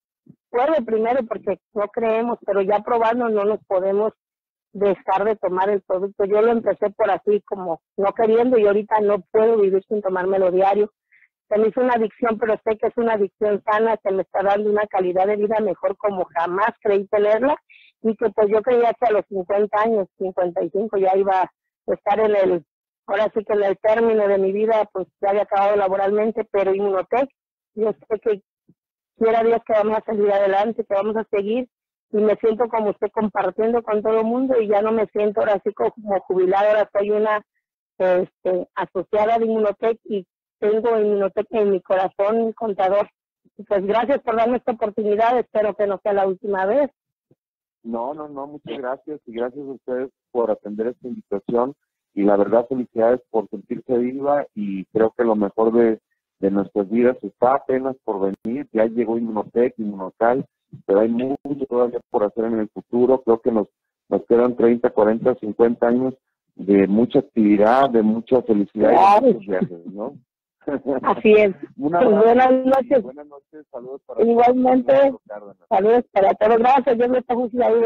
[0.50, 4.12] pruebe primero porque no creemos, pero ya probando no nos podemos
[4.72, 6.26] dejar de tomar el producto.
[6.26, 10.50] Yo lo empecé por así como no queriendo y ahorita no puedo vivir sin tomármelo
[10.50, 10.92] diario.
[11.48, 14.42] Se me hizo una adicción, pero sé que es una adicción sana, que me está
[14.42, 17.57] dando una calidad de vida mejor como jamás creí tenerla
[18.02, 21.50] y que pues yo creía que a los 50 años, 55 ya iba a
[21.87, 22.64] estar en el,
[23.07, 26.74] ahora sí que en el término de mi vida, pues ya había acabado laboralmente, pero
[26.74, 27.30] Inmunotech,
[27.74, 28.42] yo sé que
[29.18, 31.68] quiera Dios que vamos a salir adelante, que vamos a seguir
[32.10, 35.40] y me siento como usted compartiendo con todo el mundo y ya no me siento
[35.40, 37.44] ahora así como jubilada, ahora soy una
[37.98, 40.26] este, asociada de Inmunotech y
[40.58, 43.08] tengo Inmunotech en mi corazón contador.
[43.68, 46.90] Pues gracias por darme esta oportunidad, espero que no sea la última vez.
[47.82, 51.74] No, no, no, muchas gracias y gracias a ustedes por atender esta invitación
[52.14, 56.00] y la verdad felicidades por sentirse viva y creo que lo mejor de,
[56.44, 60.44] de nuestras vidas está apenas por venir, ya llegó Inmunotech, Inmunocal,
[60.85, 63.68] pero hay mucho todavía por hacer en el futuro, creo que nos,
[64.11, 66.14] nos quedan 30, 40, 50 años
[66.57, 70.18] de mucha actividad, de mucha felicidad y muchos viajes, ¿no?
[71.02, 71.54] Así es.
[71.76, 73.02] Pues buenas noches.
[73.02, 75.14] Buenas noches, saludos para Igualmente,
[75.70, 76.59] saludos para todos.
[76.59, 77.35] Gracias, Dios me está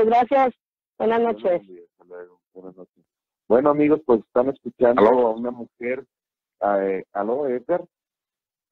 [0.05, 0.55] Gracias.
[0.99, 1.63] Buenas noches.
[2.55, 3.05] Buenas noches.
[3.47, 6.05] Bueno, amigos, pues están escuchando a una mujer.
[6.61, 7.85] Eh, ¿Aló, Edgar?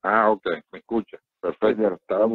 [0.09, 1.17] Ah, ok, me escucha.
[1.41, 1.95] Perfecto.
[1.95, 2.27] Estaba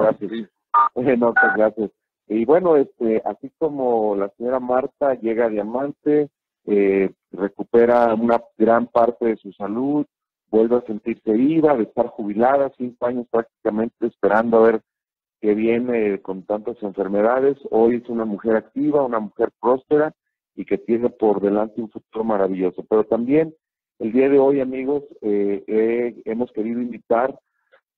[0.00, 0.48] gracias.
[1.18, 1.90] no, pues gracias.
[2.26, 6.30] Y bueno, este, así como la señora Marta llega a Diamante,
[6.64, 10.06] eh, recupera una gran parte de su salud,
[10.50, 14.82] vuelve a sentirse viva, de estar jubilada, cinco años prácticamente esperando a ver
[15.42, 17.58] qué viene con tantas enfermedades.
[17.70, 20.14] Hoy es una mujer activa, una mujer próspera
[20.54, 22.84] y que tiene por delante un futuro maravilloso.
[22.88, 23.54] Pero también
[23.98, 27.38] el día de hoy, amigos, eh, hemos querido invitar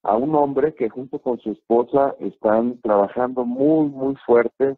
[0.02, 4.76] a un hombre que junto con su esposa están trabajando muy, muy fuerte.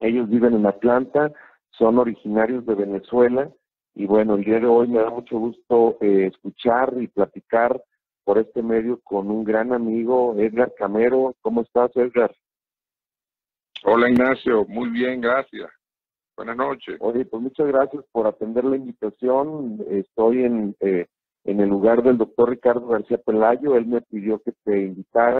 [0.00, 1.32] Ellos viven en Atlanta,
[1.70, 3.50] son originarios de Venezuela
[3.94, 7.82] y bueno, el día de hoy me da mucho gusto eh, escuchar y platicar
[8.24, 11.34] por este medio con un gran amigo, Edgar Camero.
[11.42, 12.34] ¿Cómo estás, Edgar?
[13.84, 14.64] Hola, Ignacio.
[14.66, 15.70] Muy bien, gracias.
[16.36, 16.96] Buenas noches.
[17.00, 19.84] Oye, pues muchas gracias por atender la invitación.
[19.88, 21.06] Estoy en, eh,
[21.44, 23.76] en el lugar del doctor Ricardo García Pelayo.
[23.76, 25.38] Él me pidió que te invitara.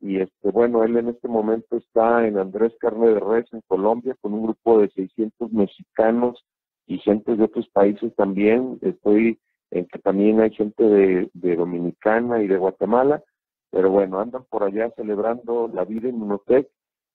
[0.00, 4.16] Y este, bueno, él en este momento está en Andrés Carne de Res, en Colombia,
[4.20, 6.44] con un grupo de 600 mexicanos
[6.86, 8.78] y gente de otros países también.
[8.82, 9.38] Estoy
[9.70, 13.22] en que también hay gente de, Dominicana y de Guatemala,
[13.70, 16.68] pero bueno, andan por allá celebrando la vida en Inmunotech.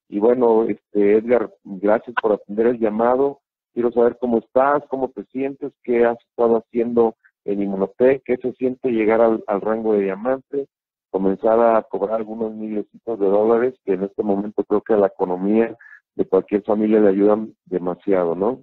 [0.10, 3.41] Y bueno, este Edgar, gracias por atender el llamado.
[3.74, 7.15] Quiero saber cómo estás, cómo te sientes, qué has estado haciendo
[7.46, 10.67] en Inmunotech, qué se siente llegar al, rango de diamante,
[11.10, 15.08] comenzar a cobrar algunos milloncitos de dólares, que en este momento creo que a la
[15.08, 15.76] economía
[16.15, 18.62] de cualquier familia le ayudan demasiado, ¿no?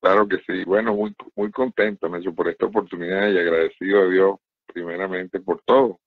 [0.00, 0.64] Claro que sí.
[0.64, 5.98] Bueno, muy, muy contento, Nacho, por esta oportunidad y agradecido a Dios primeramente por todo.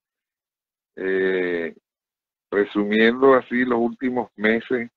[0.96, 1.76] Eh,
[2.54, 4.90] resumiendo así los últimos meses,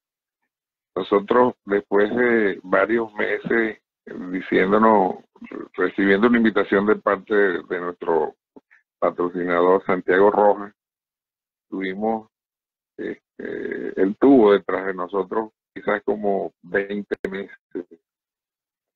[0.95, 3.79] nosotros después de varios meses
[4.31, 5.17] diciéndonos,
[5.75, 8.37] recibiendo una invitación de parte de, nuestro
[8.99, 10.73] patrocinador Santiago Rojas,
[11.69, 12.29] tuvimos,
[12.97, 17.51] este, él tuvo detrás de nosotros quizás como 20 meses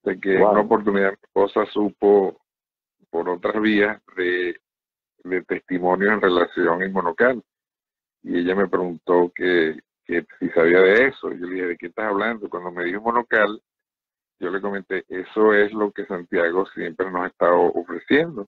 [0.03, 2.41] de que en una oportunidad esposa supo
[3.11, 4.59] por otras vías de,
[5.23, 7.43] de testimonio en relación a Inmonocal.
[8.23, 11.31] Y ella me preguntó que, que, si sabía de eso.
[11.31, 12.49] Yo le dije, ¿de qué estás hablando?
[12.49, 13.61] Cuando me dijo Monocal,
[14.39, 18.47] yo le comenté, eso es lo que Santiago siempre nos ha estado ofreciendo.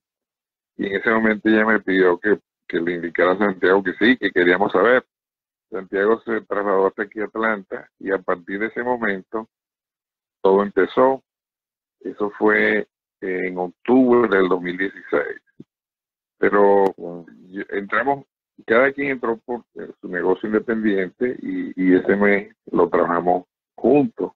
[0.76, 4.18] Y en ese momento ella me pidió que, que le indicara a Santiago que sí,
[4.18, 5.06] que queríamos saber.
[5.70, 9.50] Santiago se trasladó hasta aquí a Atlanta y a partir de ese momento
[10.42, 11.24] todo empezó.
[12.00, 12.88] Eso fue
[13.22, 15.24] en octubre del 2016.
[16.38, 16.86] Pero
[17.70, 18.26] entramos,
[18.66, 19.64] cada quien entró por
[20.02, 24.32] su negocio independiente y, ese mes lo trabajamos juntos.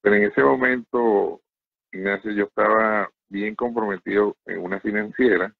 [0.00, 1.40] Pero en ese momento,
[1.92, 5.54] Ignacio, yo estaba bien comprometido en una financiera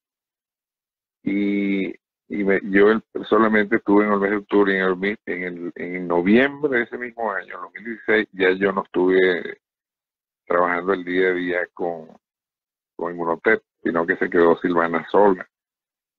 [1.23, 1.95] y,
[2.29, 6.79] yo solamente estuve en el mes de octubre y en, el, en, el, en noviembre
[6.79, 9.61] de ese mismo año, en 2016, ya yo no estuve
[10.47, 12.09] trabajando el día a día con,
[12.97, 15.49] con Inmunotep, sino que se quedó Silvana sola.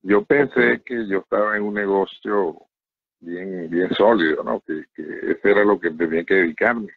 [0.04, 2.68] Yo pensé que yo estaba en un negocio
[3.20, 4.62] bien bien sólido, ¿no?
[4.62, 6.94] Que, que ese era lo que tenía que dedicarme.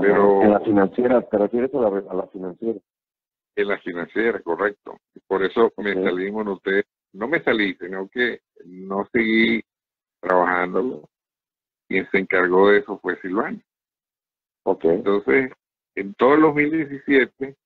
[0.00, 2.80] Pero en la financiera, ¿te refieres a la, a la financiera?
[3.56, 4.98] En la financiera, correcto.
[5.28, 6.34] Por eso me salí en
[7.12, 9.62] no me salí, sino que no seguí
[10.20, 11.08] trabajándolo.
[11.86, 13.60] Quien se encargó de eso fue Silvana.
[14.64, 14.90] Okay.
[14.90, 15.52] Entonces,
[15.94, 17.56] en todo el 2017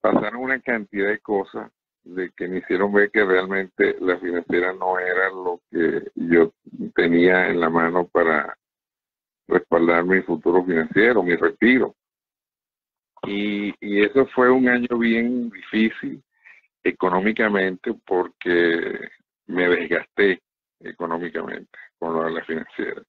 [0.00, 1.70] pasaron una cantidad de cosas
[2.04, 6.52] de que me hicieron ver que realmente la financiera no era lo que yo
[6.94, 8.56] tenía en la mano para
[9.48, 11.94] respaldar mi futuro financiero, mi retiro.
[13.26, 16.22] Y, y eso fue un año bien difícil
[16.82, 19.08] económicamente porque
[19.46, 20.42] me desgasté
[20.80, 23.02] económicamente con la financiera.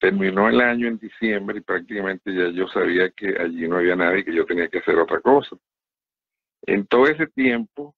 [0.00, 4.24] Terminó el año en diciembre y prácticamente ya yo sabía que allí no había nadie
[4.24, 5.56] que yo tenía que hacer otra cosa.
[6.62, 7.94] En todo ese tiempo,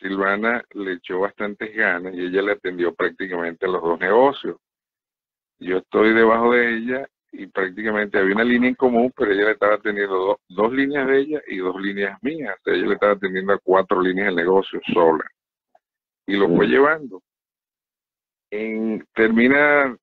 [0.00, 4.56] Silvana le echó bastantes ganas y ella le atendió prácticamente los dos negocios.
[5.58, 9.52] Yo estoy debajo de ella y prácticamente había una línea en común, pero ella le
[9.52, 12.56] estaba atendiendo dos líneas de ella y dos líneas mías.
[12.58, 15.24] O sea, ella le estaba atendiendo a cuatro líneas de negocio sola.
[16.26, 17.22] Y lo fue llevando.
[18.50, 19.96] En, termina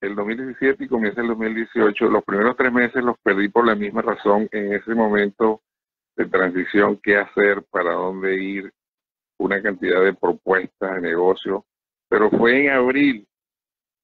[0.00, 2.08] el 2017 y comienza el 2018.
[2.08, 5.62] Los primeros tres meses los perdí por la misma razón en ese momento
[6.16, 8.72] de transición, qué hacer, para dónde ir,
[9.44, 11.64] una cantidad de propuestas de negocio.
[12.08, 13.26] Pero fue en abril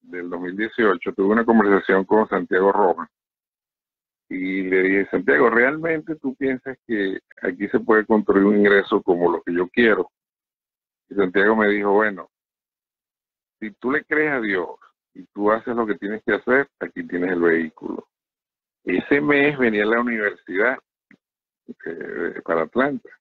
[0.01, 3.09] del 2018, tuve una conversación con Santiago Rojas
[4.29, 9.31] y le dije, Santiago, ¿realmente tú piensas que aquí se puede construir un ingreso como
[9.31, 10.11] lo que yo quiero?
[11.09, 12.31] Y Santiago me dijo, bueno,
[13.59, 14.69] si tú le crees a Dios
[15.15, 18.07] y tú haces lo que tienes que hacer, aquí tienes el vehículo.
[18.85, 20.79] Ese mes venía a la universidad
[21.87, 23.20] eh, para Atlanta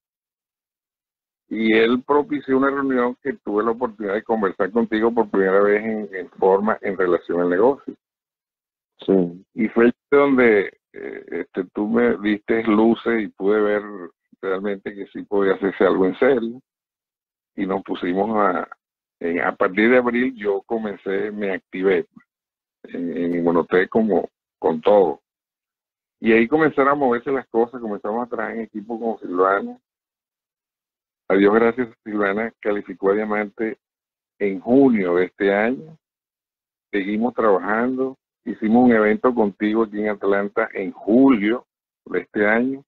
[1.50, 5.84] y él propició una reunión que tuve la oportunidad de conversar contigo por primera vez
[6.14, 7.96] en, forma en relación al negocio.
[9.06, 9.46] Sí.
[9.56, 13.82] Y fue donde eh, este, tú me diste luces y pude ver
[14.42, 16.62] realmente que sí podía hacerse algo en serio.
[17.56, 18.68] Y nos pusimos a,
[19.44, 22.06] a partir de abril yo comencé, me activé
[22.84, 25.22] en, en como con todo.
[26.20, 29.80] Y ahí comenzaron a moverse las cosas, comenzamos a trabajar en equipo con Silvana,
[31.30, 33.78] a Dios gracias, Silvana calificó a Diamante
[34.40, 35.98] en junio de este año.
[36.92, 38.18] Seguimos trabajando.
[38.46, 41.68] Hicimos un evento contigo aquí en Atlanta en julio
[42.06, 42.84] de este año.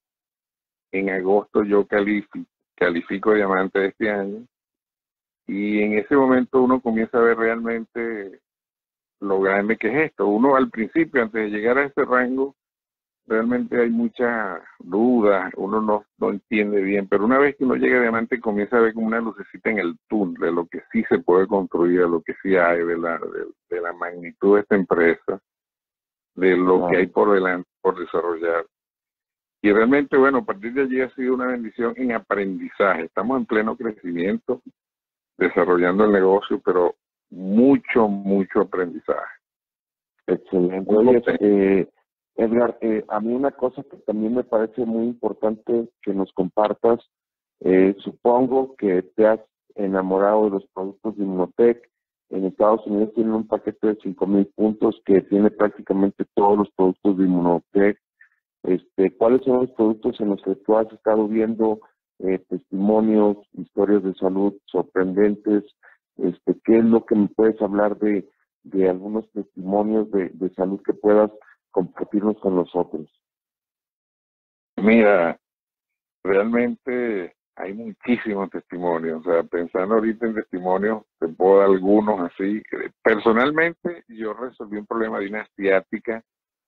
[0.92, 4.48] En agosto yo califico, califico Diamante de este año.
[5.46, 8.40] Y en ese momento uno comienza a ver realmente
[9.20, 10.26] lo grande que es esto.
[10.26, 12.56] Uno al principio, antes de llegar a ese rango,
[13.32, 17.98] realmente hay mucha duda, uno no, no entiende bien, pero una vez que uno llega
[17.98, 21.06] a diamante comienza a ver como una lucecita en el túnel de lo que sí
[21.08, 23.18] se puede construir, de lo que sí hay, de la,
[23.70, 25.40] de, la magnitud de esta empresa,
[26.36, 28.66] de lo que hay por delante, por desarrollar.
[29.62, 33.04] Y realmente, bueno, a partir de allí ha sido una bendición en aprendizaje.
[33.04, 34.62] Estamos en pleno crecimiento,
[35.38, 36.96] desarrollando el negocio, pero
[37.30, 39.36] mucho, mucho aprendizaje.
[40.28, 41.88] Excelente.
[42.36, 47.00] Edgar, eh, a mí una cosa que también me parece muy importante que nos compartas,
[47.60, 49.40] eh, supongo que te has
[49.76, 51.90] enamorado de los productos de Inmunotech.
[52.30, 57.18] En Estados Unidos tienen un paquete de 5.000 puntos que tiene prácticamente todos los productos
[57.18, 57.98] de Inmunotech.
[58.64, 61.82] Este, ¿Cuáles son los productos en los que tú has estado viendo
[62.20, 65.64] eh, testimonios, historias de salud sorprendentes?
[66.18, 68.28] Este, ¿Qué es lo que me puedes hablar de,
[68.64, 71.32] de algunos testimonios de, de salud que puedas
[71.72, 73.10] compartirnos con nosotros?
[74.78, 75.40] Mira,
[76.24, 79.26] realmente hay muchísimos testimonios.
[79.26, 82.62] O sea, pensando ahorita en testimonios, te puedo dar algunos así.
[83.04, 86.24] Personalmente, yo resolví un problema de una asiática.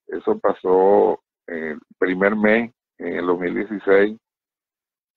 [0.08, 4.18] Eso pasó el primer mes, en el 2016.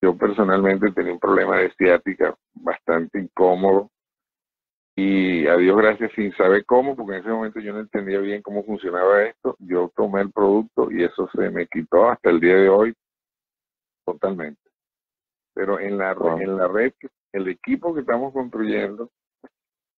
[0.03, 3.90] Yo personalmente tenía un problema de ciática bastante incómodo
[4.99, 8.41] y a Dios gracias sin saber cómo, porque en ese momento yo no entendía bien
[8.41, 12.57] cómo funcionaba esto, yo tomé el producto y eso se me quitó hasta el día
[12.57, 12.95] de hoy
[14.07, 14.61] totalmente.
[15.55, 16.95] Pero en la, en la red,
[17.33, 19.11] el equipo que estamos construyendo,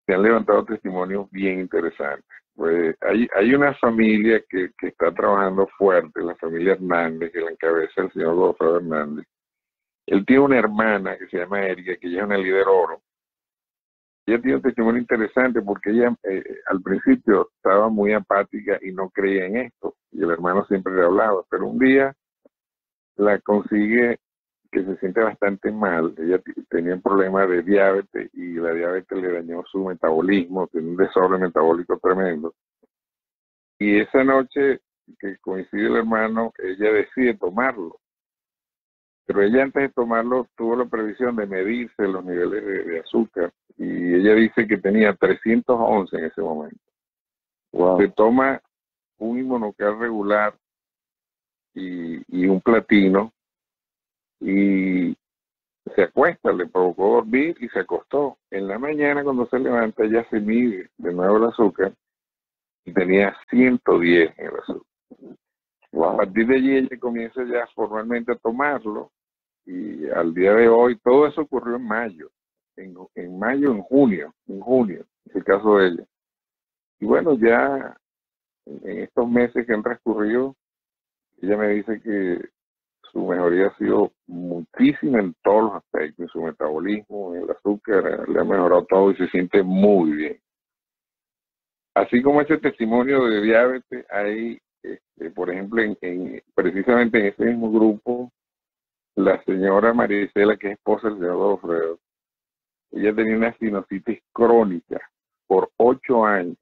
[0.05, 2.27] se han levantado testimonios bien interesantes.
[2.57, 7.53] Pues hay, hay una familia que, que está trabajando fuerte, la familia Hernández, que la
[7.53, 9.27] encabeza el señor Godofredo Hernández.
[10.07, 13.03] Él tiene una hermana que se llama Erika, que ella es una líder oro,
[14.29, 19.09] ella tiene un testimonio interesante porque ella eh, al principio estaba muy apática y no
[19.09, 19.97] creía en esto.
[20.13, 21.43] Y el hermano siempre le hablaba.
[21.49, 22.15] Pero un día
[23.17, 24.19] la consigue
[24.71, 26.15] que se siente bastante mal.
[26.19, 30.97] Ella tenía un problema de diabetes y la diabetes le dañó su metabolismo, tiene un
[30.97, 32.55] desorden metabólico tremendo.
[33.79, 34.81] Y esa noche
[35.19, 37.99] que coincide el hermano, ella decide tomarlo.
[39.29, 44.15] Pero ella antes de tomarlo tuvo la previsión de medirse los niveles de, azúcar y
[44.15, 46.81] ella dice que tenía 311 en ese momento.
[47.99, 48.59] Se toma
[49.19, 50.55] un inmunocal regular
[51.75, 53.31] y, y un platino
[54.41, 55.15] y
[55.95, 58.39] se acuesta, le provocó dormir y se acostó.
[58.51, 61.93] En la mañana cuando se levanta ella se mide de nuevo el azúcar
[62.87, 64.87] y tenía 110 en el azúcar.
[65.93, 69.13] A partir de allí ella comienza ya formalmente a tomarlo
[69.69, 72.31] y al día de hoy todo eso ocurrió en mayo,
[72.77, 76.05] en, en mayo, en junio, en junio, es el caso de ella.
[77.01, 77.95] Y bueno, ya
[78.65, 80.57] en estos meses que han transcurrido,
[81.43, 82.49] ella me dice que
[83.13, 88.27] su mejoría ha sido muchísima en todos los aspectos, en su metabolismo, en el azúcar,
[88.27, 90.41] le ha mejorado todo y se siente muy bien.
[91.95, 97.71] Así como ese testimonio de diabetes, hay, este, por ejemplo, en, precisamente en ese mismo
[97.71, 98.33] grupo,
[99.19, 101.99] la señora Marisela, que es esposa del señor Alfredo,
[102.93, 105.01] ella tenía una sinusitis crónica
[105.49, 106.57] por ocho años.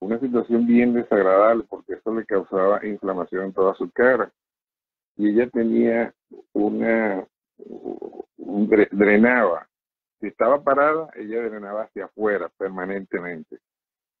[0.00, 4.32] Una situación bien desagradable porque eso le causaba inflamación en toda su cara
[5.16, 6.14] y ella tenía
[6.54, 7.26] una,
[8.38, 9.68] un, drenaba,
[10.18, 13.58] si estaba parada, ella drenaba hacia afuera permanentemente.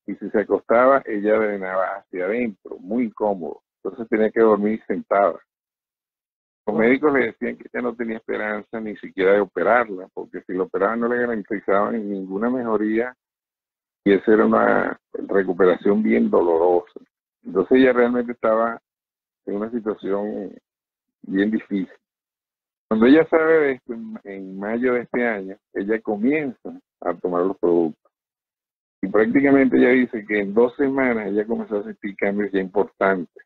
[0.06, 3.62] Y si se acostaba, ella drenaba hacia adentro, muy incómodo.
[3.82, 5.40] Entonces tenía que dormir sentada.
[6.66, 10.52] Los médicos le decían que ella no tenía esperanza ni siquiera de operarla, porque si
[10.52, 13.14] la operaban no le garantizaban ninguna mejoría
[14.04, 17.00] y esa era una recuperación bien dolorosa.
[17.44, 18.80] Entonces ella realmente estaba
[19.46, 20.52] en una situación
[21.22, 21.92] bien difícil.
[22.88, 23.94] Cuando ella sabe de esto,
[24.24, 28.12] en, mayo de este año, ella comienza a tomar los productos.
[29.00, 33.44] Y prácticamente ella dice que en dos semanas ella comenzó a sentir cambios ya importantes.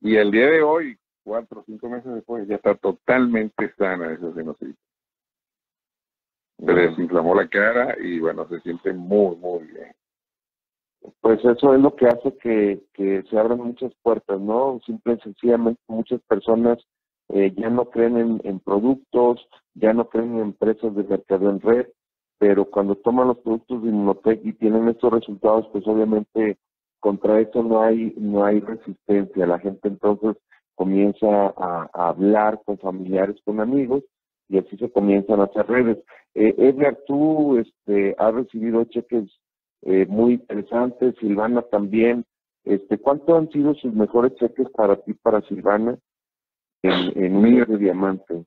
[0.00, 4.14] Y el día de hoy, cuatro o cinco meses después, ella está totalmente sana de
[4.14, 4.76] esa sinusitis.
[6.58, 9.92] Se le desinflamó la cara y bueno, se siente muy, muy bien.
[11.20, 14.78] Pues eso es lo que hace que, que se abran muchas puertas, ¿no?
[14.84, 16.78] Simple y sencillamente muchas personas
[17.32, 21.86] eh, ya no creen en, productos, ya no creen en empresas de mercado en red,
[22.38, 26.58] pero cuando toman los productos de Inmunotech y tienen estos resultados, pues obviamente
[26.98, 29.46] contra eso no hay no hay resistencia.
[29.46, 30.36] La gente entonces
[30.80, 34.02] comienza a, hablar con familiares, con amigos,
[34.48, 35.98] y así se comienzan a hacer redes.
[36.32, 39.30] Eh, Edgar, tú este, has recibido cheques
[39.82, 42.24] eh, muy interesante, Silvana también.
[42.64, 45.98] Este, ¿Cuánto han sido sus mejores cheques para ti, para Silvana,
[46.82, 48.46] en, en de diamante?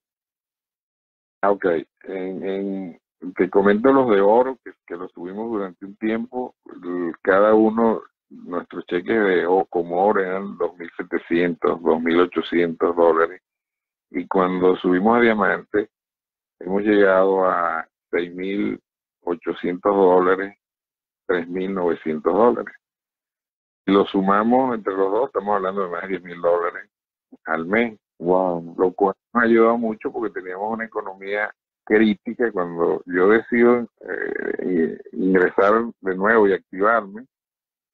[1.44, 1.66] Ah, ok,
[2.06, 3.00] en,
[3.38, 4.58] te comento los de oro,
[4.88, 6.56] que los tuvimos durante un tiempo,
[7.22, 8.02] cada uno,
[8.46, 13.42] nuestros cheques de o como oro eran 2.700, 2.800 dólares,
[14.12, 15.90] y cuando subimos a diamante,
[16.60, 20.58] hemos llegado a 6.800 dólares
[21.28, 22.76] 3.900 dólares.
[23.86, 26.90] Si lo sumamos entre los dos, estamos hablando de más de 10.000 dólares
[27.46, 28.00] al mes.
[28.20, 28.76] Wow.
[28.78, 31.54] Lo cual nos ha ayudado mucho porque teníamos una economía
[31.84, 32.52] crítica.
[32.52, 37.26] Cuando yo decido eh, ingresar de nuevo y activarme,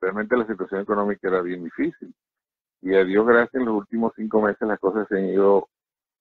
[0.02, 2.14] realmente la situación económica era bien difícil.
[2.82, 5.68] Y a Dios gracias, en los últimos cinco meses las cosas se han ido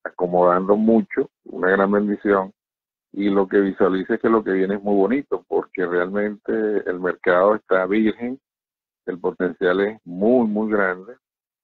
[0.04, 2.52] acomodando mucho, una gran bendición
[3.12, 6.52] y lo que visualiza es que lo que viene es muy bonito porque realmente
[6.86, 8.38] el mercado está virgen,
[9.06, 11.16] el potencial es muy, muy grande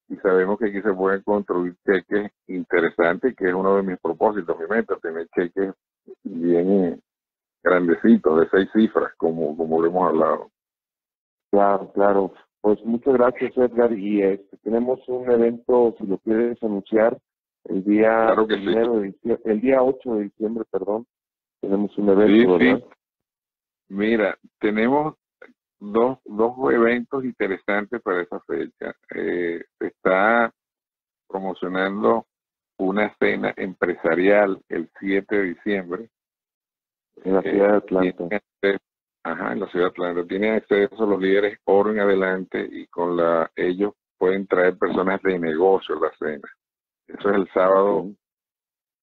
[0.09, 4.59] y sabemos que aquí se pueden construir cheques interesantes, que es uno de mis propósitos,
[4.59, 5.75] mi meta, tener cheques
[6.23, 7.01] bien
[7.63, 10.51] grandecitos, de seis cifras, como, como lo hemos hablado.
[11.55, 12.33] Claro, claro.
[12.63, 13.93] Pues muchas gracias, Edgar.
[13.93, 17.17] Y este, tenemos un evento, si lo quieres anunciar,
[17.67, 18.35] el día
[19.45, 21.07] el día 8 de diciembre, perdón,
[21.61, 22.89] tenemos un evento,
[23.89, 25.15] Mira, tenemos
[25.79, 28.97] dos, dos eventos interesantes para esa fecha.
[29.15, 30.53] Eh, se está
[31.29, 32.27] promocionando
[32.79, 36.11] una cena empresarial el 7 de diciembre.
[37.23, 38.41] En la ciudad de Atlanta.
[39.25, 40.27] Ajá, en la ciudad de Atlanta.
[40.27, 45.21] Tienen acceso a los líderes oro en adelante y con la ellos pueden traer personas
[45.23, 46.49] de negocio a la cena.
[47.09, 48.07] Eso es el sábado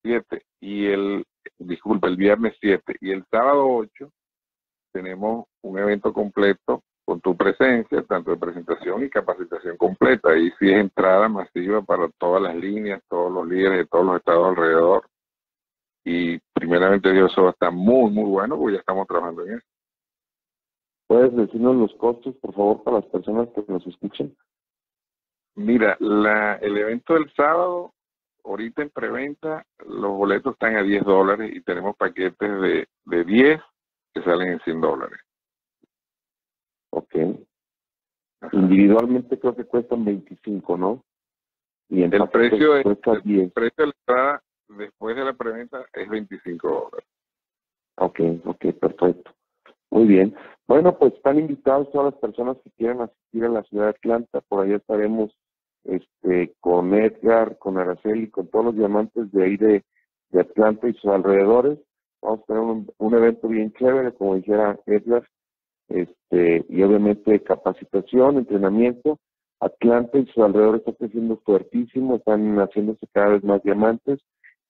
[0.03, 0.43] 7.
[0.61, 1.25] Y el
[1.57, 4.11] disculpa, el viernes 7 y el sábado 8
[4.93, 10.37] tenemos un evento completo con tu presencia, tanto de presentación y capacitación completa.
[10.37, 14.17] Y si es entrada masiva para todas las líneas, todos los líderes de todos los
[14.17, 15.07] estados alrededor.
[16.03, 19.70] Y primeramente Dios, eso estar muy, muy bueno porque ya estamos trabajando en eso.
[21.11, 24.33] ¿Puedes decirnos los costos, por favor, para las personas que nos escuchen?
[25.55, 27.93] Mira, la, el evento del sábado
[28.45, 33.61] ahorita en preventa los boletos están a 10 dólares y tenemos paquetes de, de 10
[34.13, 35.19] que salen en 100 dólares.
[36.91, 37.13] Ok.
[38.53, 41.03] Individualmente creo que cuestan 25, ¿no?
[41.89, 46.69] Y el precio, de, el precio de la entrada después de la preventa es 25
[46.69, 47.09] dólares.
[47.97, 49.33] Ok, ok, perfecto.
[49.91, 50.33] Muy bien.
[50.67, 54.41] Bueno, pues están invitados todas las personas que quieran asistir a la ciudad de Atlanta.
[54.47, 55.31] Por allá estaremos
[55.83, 59.83] este, con Edgar, con Araceli, con todos los diamantes de ahí de,
[60.33, 61.77] Atlanta y sus alrededores.
[62.21, 65.27] Vamos a tener un, un, evento bien chévere, como dijera Edgar,
[65.89, 69.19] este, y obviamente capacitación, entrenamiento.
[69.59, 74.19] Atlanta y sus alrededores está creciendo fuertísimo, están haciéndose cada vez más diamantes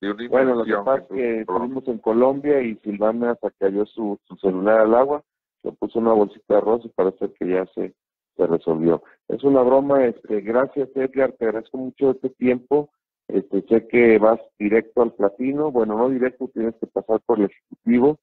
[0.00, 4.80] Bueno, lo que pasa es que estuvimos en Colombia y Silvana cayó su, su celular
[4.80, 5.22] al agua,
[5.62, 7.94] le puso una bolsita de arroz y parece que ya se,
[8.36, 9.02] se resolvió.
[9.28, 12.90] Es una broma, este, gracias Edgar, te agradezco mucho este tiempo.
[13.28, 17.44] Este, sé que vas directo al platino, bueno, no directo, tienes que pasar por el
[17.44, 18.18] ejecutivo,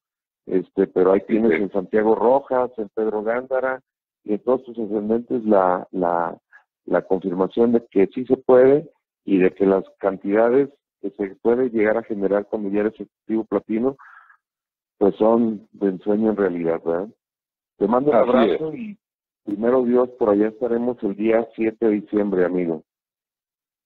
[0.46, 3.80] este, pero ahí tienes en Santiago Rojas, en Pedro Gándara
[4.24, 6.36] y en todos tus ascendentes la, la,
[6.84, 8.90] la confirmación de que sí se puede
[9.24, 10.68] y de que las cantidades
[11.00, 13.96] que se puede llegar a generar cuando ya eres ejecutivo platino,
[14.98, 17.08] pues son de ensueño en realidad, ¿verdad?
[17.76, 18.98] Te mando un abrazo y
[19.44, 22.82] primero Dios, por allá estaremos el día 7 de diciembre, amigo.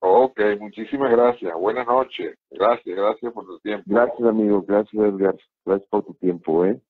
[0.05, 1.55] Ok, muchísimas gracias.
[1.55, 2.37] Buenas noches.
[2.51, 3.85] Gracias, gracias por tu tiempo.
[3.87, 4.63] Gracias, amigo.
[4.63, 5.37] Gracias, Edgar.
[5.65, 6.81] Gracias por tu tiempo, ¿eh?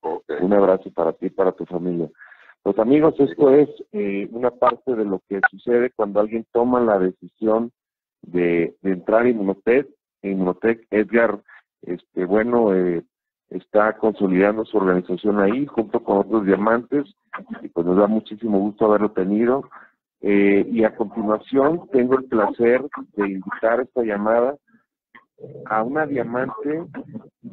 [0.00, 0.38] Okay.
[0.40, 2.08] Un abrazo para ti y para tu familia.
[2.62, 6.98] Pues amigos, esto es eh, una parte de lo que sucede cuando alguien toma la
[6.98, 7.70] decisión
[8.26, 9.86] de, entrar en Inmunotech.
[10.22, 11.40] Inmunotech, Edgar,
[11.82, 13.02] este, bueno, eh,
[13.50, 17.14] está consolidando su organización ahí junto con otros diamantes
[17.62, 19.68] y pues nos da muchísimo gusto haberlo tenido.
[20.22, 22.82] Eh, y a continuación tengo el placer
[23.16, 24.56] de invitar esta llamada
[25.66, 26.86] a una diamante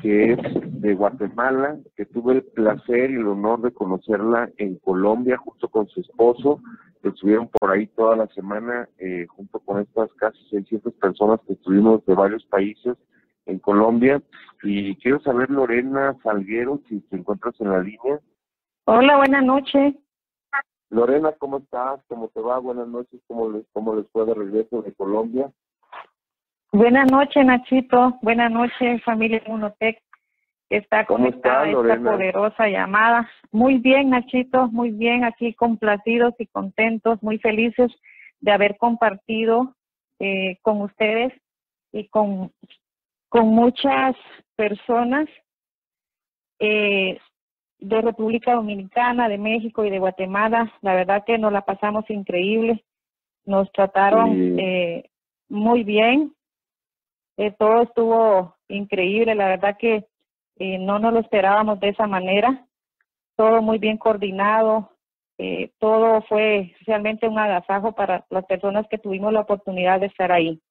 [0.01, 0.39] que es
[0.81, 5.87] de Guatemala, que tuve el placer y el honor de conocerla en Colombia junto con
[5.87, 6.61] su esposo.
[7.03, 12.05] Estuvieron por ahí toda la semana eh, junto con estas casi 600 personas que estuvimos
[12.05, 12.95] de varios países
[13.45, 14.21] en Colombia.
[14.63, 18.19] Y quiero saber, Lorena Salguero, si te encuentras en la línea.
[18.85, 19.95] Hola, buenas noches.
[20.89, 22.01] Lorena, ¿cómo estás?
[22.07, 22.59] ¿Cómo te va?
[22.59, 23.19] Buenas noches.
[23.27, 25.51] ¿Cómo les, cómo les fue de regreso de Colombia?
[26.73, 28.17] Buenas noches, Nachito.
[28.23, 30.01] Buenas noches, familia Munotec,
[30.67, 33.29] que está conectada a esta poderosa llamada.
[33.51, 37.91] Muy bien, Nachito, muy bien, aquí complacidos y contentos, muy felices
[38.39, 39.75] de haber compartido
[40.17, 41.31] eh, con ustedes
[41.91, 42.51] y con,
[43.29, 44.15] con muchas
[44.55, 45.29] personas
[46.57, 47.19] eh,
[47.77, 50.73] de República Dominicana, de México y de Guatemala.
[50.81, 52.83] La verdad que nos la pasamos increíble.
[53.45, 55.11] Nos trataron eh,
[55.49, 56.33] muy bien
[57.37, 60.05] eh, todo estuvo increíble, la verdad que
[60.57, 62.65] eh, no nos lo esperábamos de esa manera,
[63.35, 64.91] todo muy bien coordinado,
[65.37, 70.31] eh, todo fue realmente un agasajo para las personas que tuvimos la oportunidad de estar
[70.31, 70.61] ahí.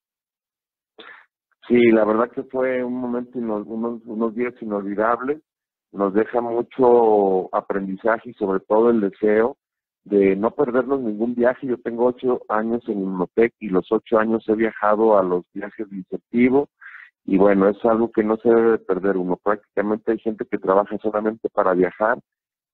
[1.66, 5.40] Sí, la verdad que fue un momento, unos, unos días inolvidables,
[5.92, 9.56] nos deja mucho aprendizaje y sobre todo el deseo
[10.04, 11.66] de no perdernos ningún viaje.
[11.66, 15.88] Yo tengo ocho años en Inmunotech y los ocho años he viajado a los viajes
[15.90, 16.68] de incentivo
[17.24, 19.38] y bueno, es algo que no se debe perder uno.
[19.42, 22.18] Prácticamente hay gente que trabaja solamente para viajar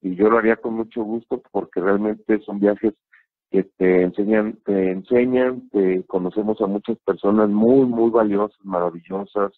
[0.01, 2.95] y yo lo haría con mucho gusto porque realmente son viajes
[3.51, 9.53] que te enseñan, te enseñan, te conocemos a muchas personas muy, muy valiosas, maravillosas,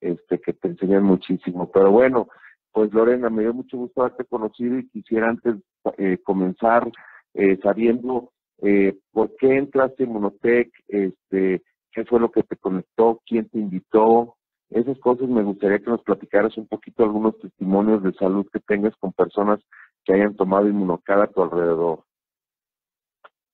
[0.00, 1.70] este, que te enseñan muchísimo.
[1.72, 2.28] Pero bueno,
[2.72, 5.56] pues Lorena, me dio mucho gusto haberte conocido y quisiera antes
[5.98, 6.90] eh, comenzar
[7.34, 10.70] eh, sabiendo eh, ¿por qué entraste en Monotec?
[10.88, 11.62] Este,
[11.92, 13.20] ¿Qué fue lo que te conectó?
[13.26, 14.36] ¿Quién te invitó?
[14.70, 18.96] Esas cosas me gustaría que nos platicaras un poquito algunos testimonios de salud que tengas
[18.96, 19.60] con personas
[20.04, 22.04] que hayan tomado inmunocal a tu alrededor.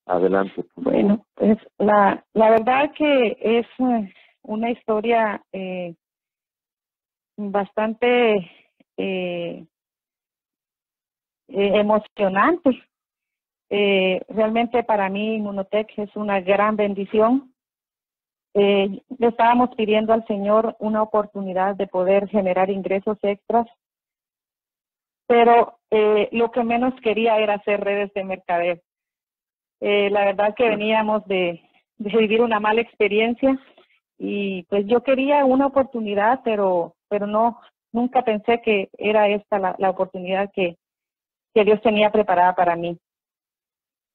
[0.06, 0.64] Adelante.
[0.76, 4.12] Bueno, pues la, la verdad que es eh,
[4.42, 5.94] una historia eh,
[7.36, 8.50] bastante
[8.96, 9.66] eh,
[11.48, 12.70] emocionante.
[13.70, 17.52] Realmente para mí Inmunotech es una gran bendición.
[18.54, 23.66] le estábamos pidiendo al Señor una oportunidad de poder generar ingresos extras,
[25.26, 28.80] pero lo que menos quería era hacer redes de mercadeo
[29.80, 31.62] eh, la verdad que veníamos de,
[31.98, 33.58] vivir una mala experiencia
[34.18, 37.60] y pues yo quería una oportunidad, pero, pero no,
[37.92, 40.76] nunca pensé que era esta la, la oportunidad que,
[41.54, 42.98] que Dios tenía preparada para mí.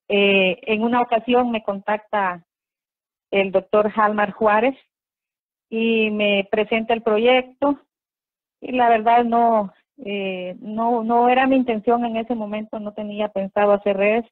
[0.07, 2.43] Eh, en una ocasión me contacta
[3.31, 4.75] el doctor Halmar Juárez
[5.69, 7.79] y me presenta el proyecto
[8.61, 13.29] y la verdad no, eh, no, no era mi intención en ese momento, no tenía
[13.29, 14.25] pensado hacer redes,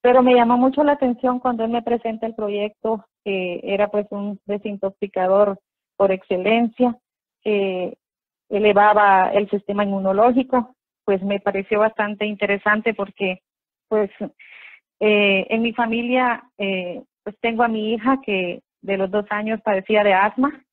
[0.00, 4.06] pero me llamó mucho la atención cuando él me presenta el proyecto, que era pues
[4.10, 5.58] un desintoxicador
[5.96, 6.98] por excelencia,
[7.42, 7.96] que
[8.48, 13.40] elevaba el sistema inmunológico, pues me pareció bastante interesante porque
[13.88, 14.10] pues
[15.02, 19.60] eh, en mi familia eh, pues tengo a mi hija que de los dos años
[19.62, 20.64] padecía de asma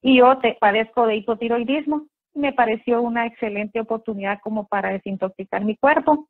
[0.00, 2.06] y yo padezco de hipotiroidismo.
[2.34, 6.28] Me pareció una excelente oportunidad como para desintoxicar mi cuerpo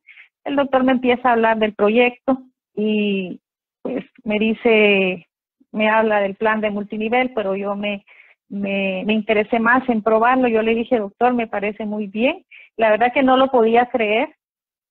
[0.48, 2.38] el doctor me empieza a hablar del proyecto
[2.74, 3.40] y
[3.82, 5.26] pues me dice,
[5.72, 8.04] me habla del plan de multinivel, pero yo me,
[8.48, 10.48] me, me interesé más en probarlo.
[10.48, 12.44] Yo le dije, doctor, me parece muy bien.
[12.76, 14.34] La verdad que no lo podía creer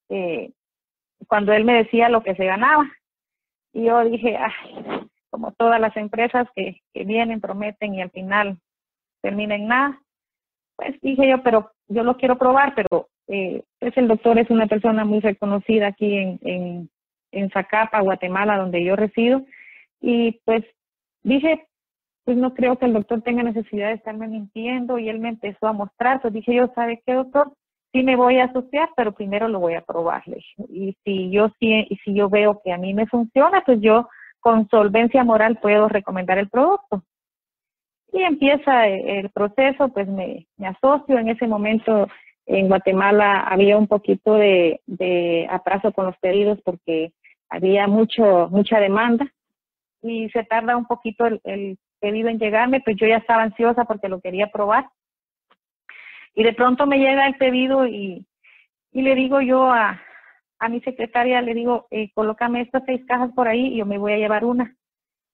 [0.10, 0.52] eh,
[1.28, 2.86] cuando él me decía lo que se ganaba.
[3.74, 8.58] Y yo dije, ay, como todas las empresas que, vienen, prometen y al final
[9.22, 10.02] terminan en nada.
[10.76, 14.68] Pues dije yo, pero yo lo quiero probar, pero eh, pues el doctor es una
[14.68, 16.90] persona muy reconocida aquí en,
[17.32, 19.46] en, Zacapa, Guatemala, donde yo resido,
[20.02, 20.64] y pues
[21.24, 21.68] dije,
[22.24, 25.68] pues no creo que el doctor tenga necesidad de estarme mintiendo, y él me empezó
[25.68, 27.54] a mostrar, pues dije yo, ¿sabe qué, doctor?
[27.98, 30.38] Sí me voy a asociar, pero primero lo voy a probarle.
[30.70, 34.08] Y si yo y si yo veo que a mí me funciona, pues yo
[34.40, 37.02] con solvencia moral puedo recomendar el producto.
[38.14, 41.18] Y empieza el proceso, pues me, me asocio.
[41.18, 42.08] En ese momento
[42.46, 47.14] en Guatemala había un poquito de, de atraso con los pedidos porque
[47.50, 49.26] había mucho mucha demanda
[50.04, 53.86] y se tarda un poquito el, el pedido en llegarme, pues yo ya estaba ansiosa
[53.86, 54.86] porque lo quería probar.
[56.38, 58.24] Y de pronto me llega el pedido y,
[58.92, 60.00] y le digo yo a,
[60.60, 63.98] a mi secretaria, le digo, eh, colócame estas seis cajas por ahí y yo me
[63.98, 64.76] voy a llevar una.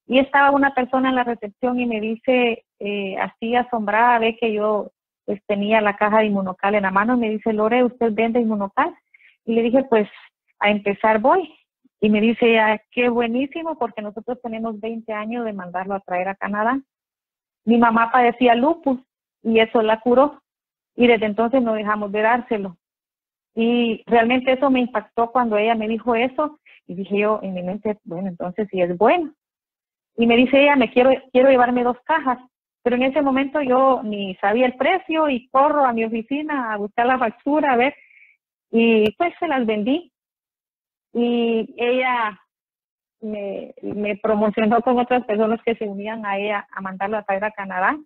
[0.07, 4.53] Y estaba una persona en la recepción y me dice, eh, así asombrada, ve que
[4.53, 4.91] yo
[5.25, 8.39] pues tenía la caja de inmunocal en la mano y me dice, Lore, ¿usted vende
[8.39, 8.95] inmunocal?
[9.43, 10.07] Y le dije, pues
[10.59, 11.53] a empezar voy.
[11.99, 16.29] Y me dice, ah, qué buenísimo, porque nosotros tenemos 20 años de mandarlo a traer
[16.29, 16.79] a Canadá.
[17.65, 19.01] Mi mamá padecía lupus
[19.41, 20.42] y eso la curó.
[20.95, 22.77] Y desde entonces no dejamos de dárselo.
[23.55, 26.59] Y realmente eso me impactó cuando ella me dijo eso.
[26.87, 29.33] Y dije yo en mi mente, bueno, entonces sí es bueno.
[30.15, 32.39] Y me dice ella, me quiero, quiero llevarme dos cajas.
[32.83, 36.77] Pero en ese momento yo ni sabía el precio y corro a mi oficina a
[36.77, 37.95] buscar la factura, a ver,
[38.71, 40.11] y pues se las vendí.
[41.13, 42.37] Y ella
[43.21, 47.45] me, me promocionó con otras personas que se unían a ella a mandarlo a traer
[47.45, 47.97] a Canadá.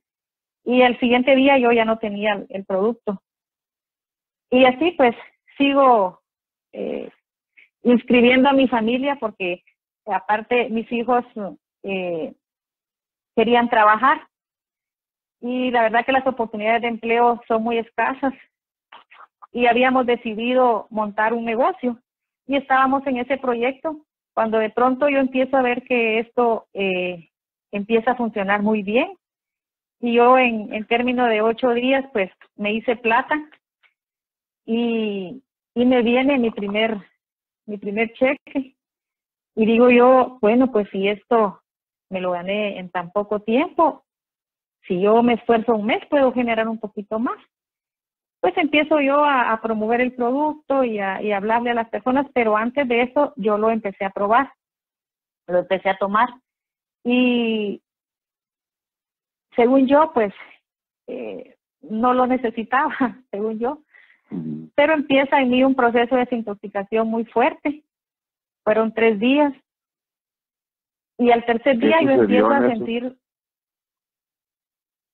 [0.67, 3.21] Y el siguiente día yo ya no tenía el, producto.
[4.51, 5.15] Y así pues
[5.57, 6.19] sigo
[6.73, 7.09] eh,
[7.83, 9.63] inscribiendo a mi familia porque
[10.05, 11.23] aparte mis hijos
[11.83, 12.33] eh,
[13.33, 14.27] querían trabajar
[15.39, 18.33] y la verdad que las oportunidades de empleo son muy escasas
[19.53, 21.97] y habíamos decidido montar un negocio
[22.45, 24.01] y estábamos en ese proyecto
[24.33, 27.29] cuando de pronto yo empiezo a ver que esto eh,
[27.71, 29.13] empieza a funcionar muy bien
[29.99, 33.35] y yo en, en términos de ocho días pues me hice plata
[34.65, 35.43] y,
[35.73, 36.97] y me viene mi primer
[37.65, 38.75] mi primer cheque
[39.55, 41.61] y digo yo bueno pues si esto
[42.09, 44.05] me lo gané en tan poco tiempo
[44.87, 47.37] si yo me esfuerzo un mes, puedo generar un poquito más.
[48.39, 52.55] Pues empiezo yo a, promover el producto y a, y hablarle a las personas, pero
[52.55, 54.53] antes de eso yo lo empecé a probar,
[55.47, 56.29] lo empecé a tomar.
[57.03, 57.81] Y
[59.57, 60.33] según yo, pues
[61.07, 62.95] eh, no lo necesitaba,
[63.31, 63.79] según yo,
[64.75, 67.83] pero empieza en mí un proceso de desintoxicación muy fuerte.
[68.63, 69.53] Fueron tres días
[71.17, 73.17] Y al tercer día yo empiezo a sentir...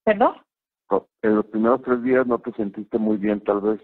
[0.04, 0.36] ¿Perdón?
[1.22, 3.82] En los primeros tres días no te sentiste muy bien, tal vez.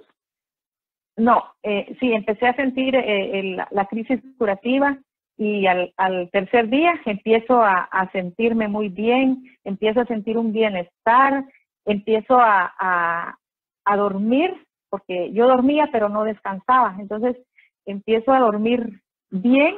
[1.15, 4.97] No, eh, sí, empecé a sentir eh, la crisis curativa
[5.39, 5.93] y al,
[6.33, 11.45] tercer día empiezo a, sentirme muy bien, empiezo a sentir un bienestar,
[11.85, 13.37] empiezo a, a,
[13.85, 14.53] a dormir,
[14.89, 17.37] porque yo dormía pero no descansaba, entonces
[17.85, 19.75] empiezo a dormir bien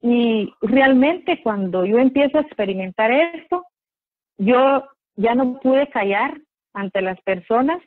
[0.00, 3.64] y realmente cuando yo empiezo a experimentar esto,
[4.38, 4.84] yo
[5.16, 6.40] ya no pude callar
[6.74, 7.82] ante las personas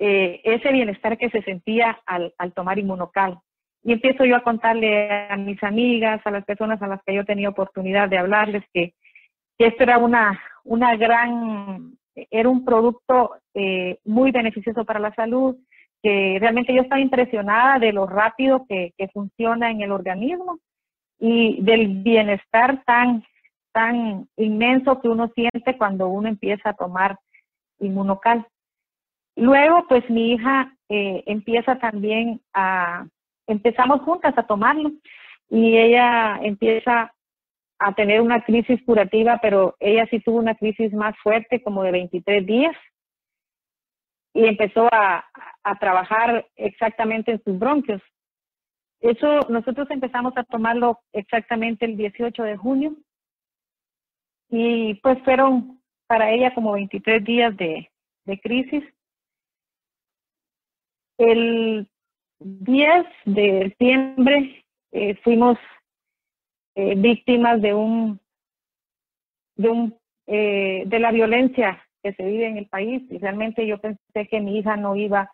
[0.00, 3.38] eh, ese bienestar que se sentía al, al tomar inmunocal.
[3.84, 7.24] Y empiezo yo a contarle a mis amigas, a las personas a las que yo
[7.24, 8.94] tenía oportunidad de hablarles que,
[9.56, 15.56] esto era una, una gran, era un producto eh, muy beneficioso para la salud,
[16.02, 20.58] que realmente yo estaba impresionada de lo rápido que, que funciona en el organismo
[21.18, 23.24] y del bienestar tan,
[23.72, 27.16] tan inmenso que uno siente cuando uno empieza a tomar
[27.78, 28.46] inmunocal.
[29.36, 33.06] Luego, pues mi hija eh, empieza también a,
[33.46, 34.92] empezamos juntas a tomarlo
[35.50, 37.14] y ella empieza
[37.78, 41.90] a tener una crisis curativa, pero ella sí tuvo una crisis más fuerte, como de
[41.92, 42.76] 23 días,
[44.32, 45.24] y empezó a,
[45.62, 48.02] a trabajar exactamente en sus bronquios.
[49.00, 52.96] Eso nosotros empezamos a tomarlo exactamente el 18 de junio
[54.48, 57.90] y pues fueron para ella como 23 días de,
[58.24, 58.84] de crisis.
[61.18, 61.88] El
[62.44, 65.56] 10 de septiembre eh, fuimos
[66.74, 68.20] eh, víctimas de un
[69.56, 73.02] de un eh, de la violencia que se vive en el país.
[73.10, 75.30] Y realmente yo pensé que mi hija no iba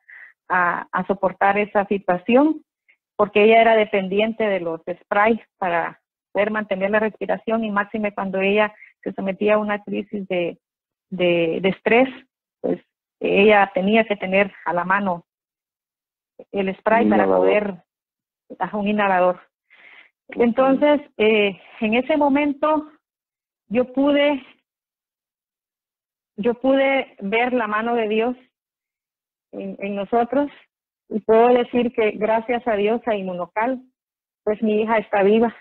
[0.48, 2.64] a, soportar esa situación
[3.16, 6.00] porque ella era dependiente de los sprays para
[6.32, 10.58] poder mantener la respiración y máxime cuando ella se sometía a una crisis de,
[11.10, 12.08] de estrés,
[12.60, 12.80] pues
[13.20, 15.24] ella tenía que tener a la mano
[16.52, 17.82] el spray para poder,
[18.58, 19.40] a un inhalador.
[20.28, 22.90] Entonces, eh, en ese momento
[23.68, 24.42] yo pude,
[26.36, 28.36] yo pude ver la mano de Dios
[29.52, 30.50] en, en nosotros
[31.08, 33.82] y puedo decir que gracias a Dios a Inmunocal,
[34.44, 35.54] pues mi hija está viva,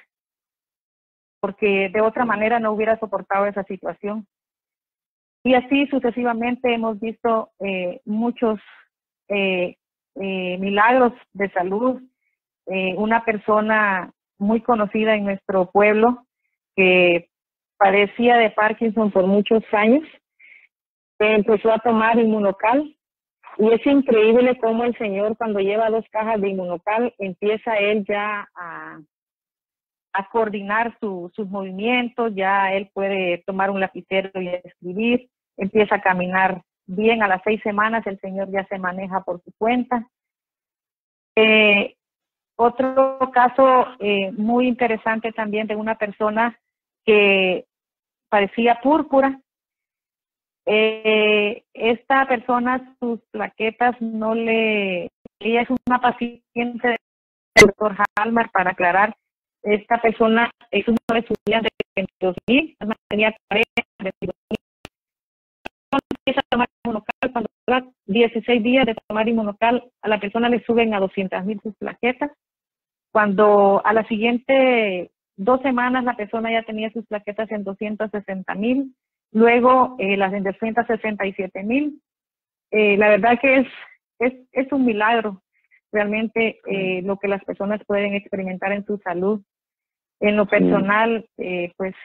[1.40, 4.28] porque de otra manera no hubiera soportado esa situación.
[5.44, 8.60] Y así sucesivamente hemos visto eh, muchos
[9.30, 9.78] eh,
[10.16, 12.02] eh, milagros de salud.
[12.66, 16.26] Eh, una persona muy conocida en nuestro pueblo
[16.76, 17.30] que
[17.78, 20.04] padecía de Parkinson por muchos años,
[21.18, 22.96] empezó a tomar inmunocal
[23.58, 28.48] y es increíble cómo el Señor cuando lleva dos cajas de inmunocal empieza él ya
[28.56, 29.00] a,
[30.14, 36.62] a coordinar sus movimientos, ya él puede tomar un lapicero y escribir, empieza a caminar
[36.90, 40.08] bien a las seis semanas el señor ya se maneja por su cuenta.
[41.36, 41.96] Eh,
[42.58, 46.60] otro caso eh, muy interesante también de una persona
[47.06, 47.66] que
[48.28, 49.40] parecía púrpura.
[50.66, 55.10] Eh, esta persona, sus plaquetas no le...
[55.40, 56.98] Ella es una paciente del
[57.56, 59.16] doctor Halmar, para aclarar.
[59.64, 62.78] Esta persona es una estudiante de 2000,
[63.10, 63.70] tenía 40,
[66.30, 66.70] empieza a tomar
[67.28, 71.60] cuando da 16 días de tomar inmunocal, a la persona le suben a 200 mil
[71.62, 72.32] sus plaquetas.
[73.12, 78.96] Cuando a la siguiente dos semanas la persona ya tenía sus plaquetas en 260 mil,
[79.32, 82.02] luego eh, las en 267 mil.
[82.72, 83.68] Eh, la verdad que es,
[84.20, 85.42] es, es un milagro
[85.92, 89.42] realmente eh, lo que las personas pueden experimentar en su salud.
[90.20, 91.96] En lo personal, eh, pues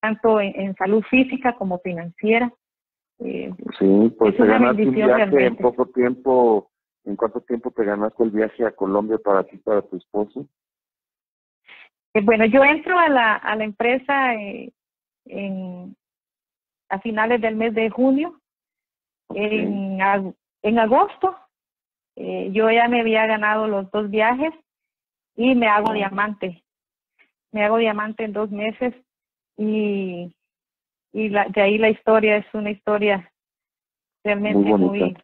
[0.00, 2.52] tanto en, en, salud física como financiera,
[3.20, 6.70] eh, sí, pues te ganaste un viaje en poco tiempo.
[7.04, 10.46] ¿En cuánto tiempo te ganaste el viaje a Colombia para ti, para tu esposo?
[12.14, 14.72] Eh, bueno, yo entro a la, a la empresa eh,
[15.26, 15.94] en,
[16.88, 18.40] a finales del mes de junio.
[19.34, 20.00] En,
[20.62, 21.36] en agosto
[22.16, 24.52] eh, yo ya me había ganado los dos viajes
[25.36, 26.62] y me hago diamante.
[27.52, 28.94] Me hago diamante en dos meses
[29.56, 30.34] y
[31.14, 33.30] y la, de ahí la historia es una historia
[34.24, 35.16] realmente muy,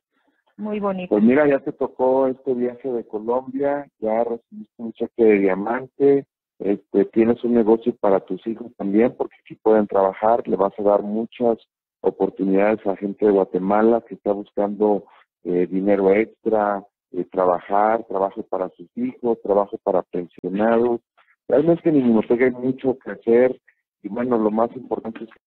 [0.57, 1.09] muy, bonita.
[1.09, 6.27] Pues mira, ya te tocó este viaje de Colombia, ya recibiste un cheque de diamante,
[6.61, 10.83] este, tienes un negocio para tus hijos también, porque aquí pueden trabajar, le vas a
[10.83, 11.59] dar muchas
[12.03, 15.07] oportunidades a gente de Guatemala que está buscando
[15.43, 21.01] eh, dinero extra, eh, trabajar, trabajo para sus hijos, trabajo para pensionados.
[21.49, 23.61] Realmente en Inmunotec hay mucho que hacer
[24.05, 25.50] y bueno, lo más importante es que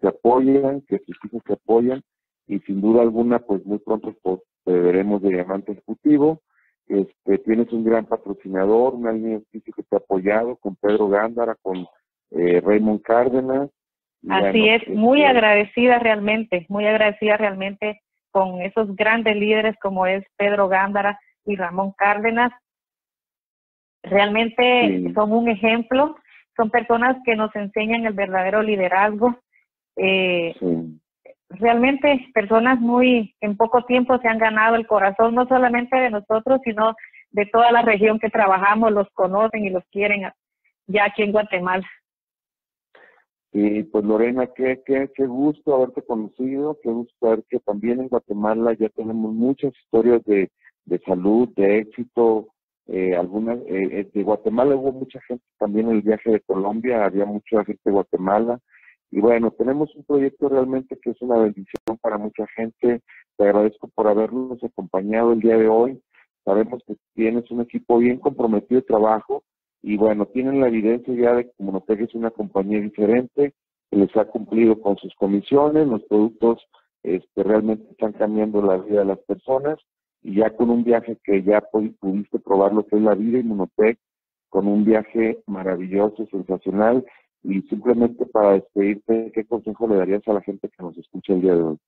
[0.00, 2.02] te apoyen, que tus hijos te apoyan
[2.46, 6.40] y sin duda alguna, pues muy pronto pues, te veremos de diamante ejecutivo.
[6.88, 11.86] Este, tienes un gran patrocinador, línea física que te ha apoyado con Pedro Gándara, con
[12.32, 13.70] eh, Raymond Cárdenas.
[14.28, 20.24] Así es, muy este agradecida realmente, muy agradecida realmente con esos grandes líderes como es
[20.36, 22.52] Pedro Gándara y Ramón Cárdenas.
[24.02, 26.16] Realmente son un ejemplo,
[26.56, 29.36] son personas que nos enseñan el verdadero liderazgo.
[29.96, 30.54] Eh,
[31.50, 36.60] realmente personas muy, en poco tiempo se han ganado el corazón, no solamente de nosotros,
[36.64, 36.94] sino
[37.30, 40.30] de toda la región que trabajamos, los conocen y los quieren
[40.86, 41.86] ya aquí en Guatemala.
[43.52, 48.08] Y pues Lorena, qué, qué, qué gusto haberte conocido, qué gusto saber que también en
[48.08, 50.50] Guatemala ya tenemos muchas historias de,
[50.86, 52.48] de salud, de éxito.
[52.86, 57.04] Eh, algunas eh, eh, de Guatemala hubo mucha gente también en el viaje de Colombia,
[57.04, 58.58] había mucha gente de Guatemala.
[59.12, 63.02] Y bueno, tenemos un proyecto realmente que es una bendición para mucha gente.
[63.36, 66.02] Te agradezco por habernos acompañado el día de hoy.
[66.46, 69.44] Sabemos que tienes un equipo bien comprometido de trabajo
[69.82, 73.52] y bueno, tienen la evidencia ya de que Monotec es una compañía diferente,
[73.90, 76.66] que les ha cumplido con sus comisiones, los productos
[77.02, 79.78] este, realmente están cambiando la vida de las personas
[80.22, 81.60] y ya con un viaje que ya
[82.00, 83.98] pudiste probar lo que es la vida y Monotec,
[84.48, 87.04] con un viaje maravilloso, sensacional
[87.44, 91.40] y simplemente para despedirte, ¿qué consejo le darías a la gente que nos escucha el
[91.40, 91.78] día de hoy?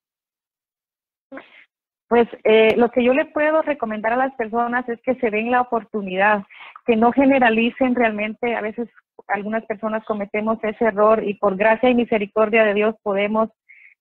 [2.09, 5.51] Pues eh, lo que yo le puedo recomendar a las personas es que se den
[5.51, 6.45] la oportunidad,
[6.87, 8.89] que no generalicen realmente, a veces
[9.27, 13.49] algunas personas cometemos ese error y por gracia y misericordia de Dios podemos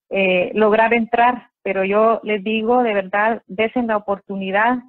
[0.09, 4.79] eh, lograr entrar, pero yo les digo de verdad, desen la oportunidad,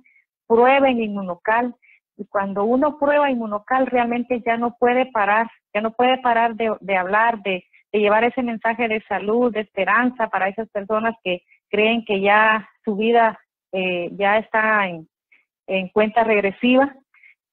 [0.47, 1.75] prueben inmunocal
[2.17, 6.97] y cuando uno prueba inmunocal realmente ya no puede parar, ya no puede parar de,
[6.97, 12.05] hablar, de, de llevar ese mensaje de salud, de esperanza para esas personas que creen
[12.05, 13.39] que ya su vida
[13.73, 15.09] eh, ya está en,
[15.89, 16.95] cuenta regresiva.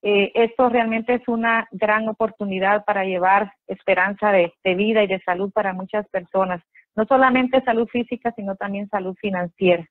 [0.02, 5.50] Eh, esto realmente es una gran oportunidad para llevar esperanza de, vida y de salud
[5.52, 6.62] para muchas personas.
[6.94, 9.84] No solamente salud física, sino también salud financiera.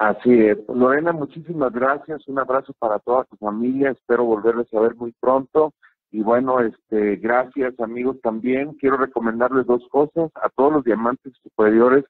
[0.00, 0.58] Así es.
[0.68, 2.26] Lorena, muchísimas gracias.
[2.26, 3.90] Un abrazo para toda tu familia.
[3.90, 5.74] Espero volverles a ver muy pronto.
[6.10, 8.72] Y bueno, este, gracias amigos también.
[8.80, 12.04] Quiero recomendarles dos cosas a todos los diamantes superiores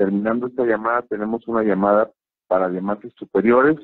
[0.00, 2.10] Terminando esta llamada, tenemos una llamada
[2.48, 3.76] para diamantes superiores.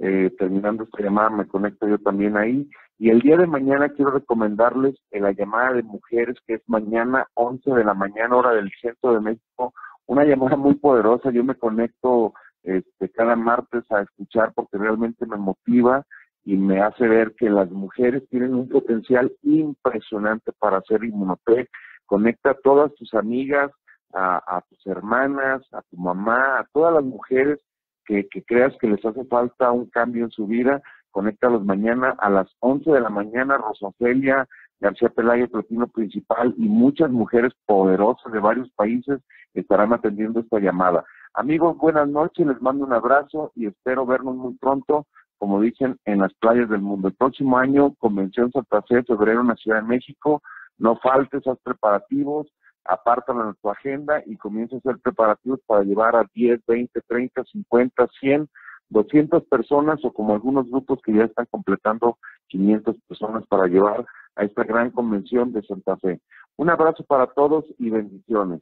[0.00, 2.68] Eh, terminando esta llamada, me conecto yo también ahí.
[2.98, 7.26] Y el día de mañana quiero recomendarles en la llamada de mujeres, que es mañana
[7.32, 9.72] 11 de la mañana, hora del centro de México.
[10.04, 11.30] Una llamada muy poderosa.
[11.30, 16.04] Yo me conecto este, cada martes a escuchar porque realmente me motiva
[16.44, 21.68] y me hace ver que las mujeres tienen un potencial impresionante para hacer inmunotec.
[22.06, 23.70] Conecta a todas tus amigas,
[24.14, 27.58] a, tus hermanas, a tu mamá, a todas las mujeres
[28.04, 32.48] que, creas que les hace falta un cambio en su vida, conéctalos mañana a las
[32.60, 34.46] 11 de la mañana, Rosofelia,
[34.80, 39.20] García Pelayo, Platino Principal y muchas mujeres poderosas de varios países
[39.54, 41.04] estarán atendiendo esta llamada.
[41.34, 45.06] Amigos, buenas noches, les mando un abrazo y espero vernos muy pronto,
[45.38, 47.08] como dicen, en las playas del mundo.
[47.08, 50.42] El próximo año, Convención Santa Fe, febrero en la Ciudad de México,
[50.76, 52.48] no faltes esos preparativos,
[52.84, 57.44] apártalo en tu agenda y comienza a hacer preparativos para llevar a 10, 20, 30,
[57.44, 58.48] 50, 100,
[58.90, 62.18] 200 personas o como algunos grupos que ya están completando
[62.48, 64.04] 500 personas para llevar
[64.36, 66.20] a esta gran convención de Santa Fe.
[66.58, 68.60] Un abrazo para todos y bendiciones.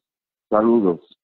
[0.49, 1.19] Saludos.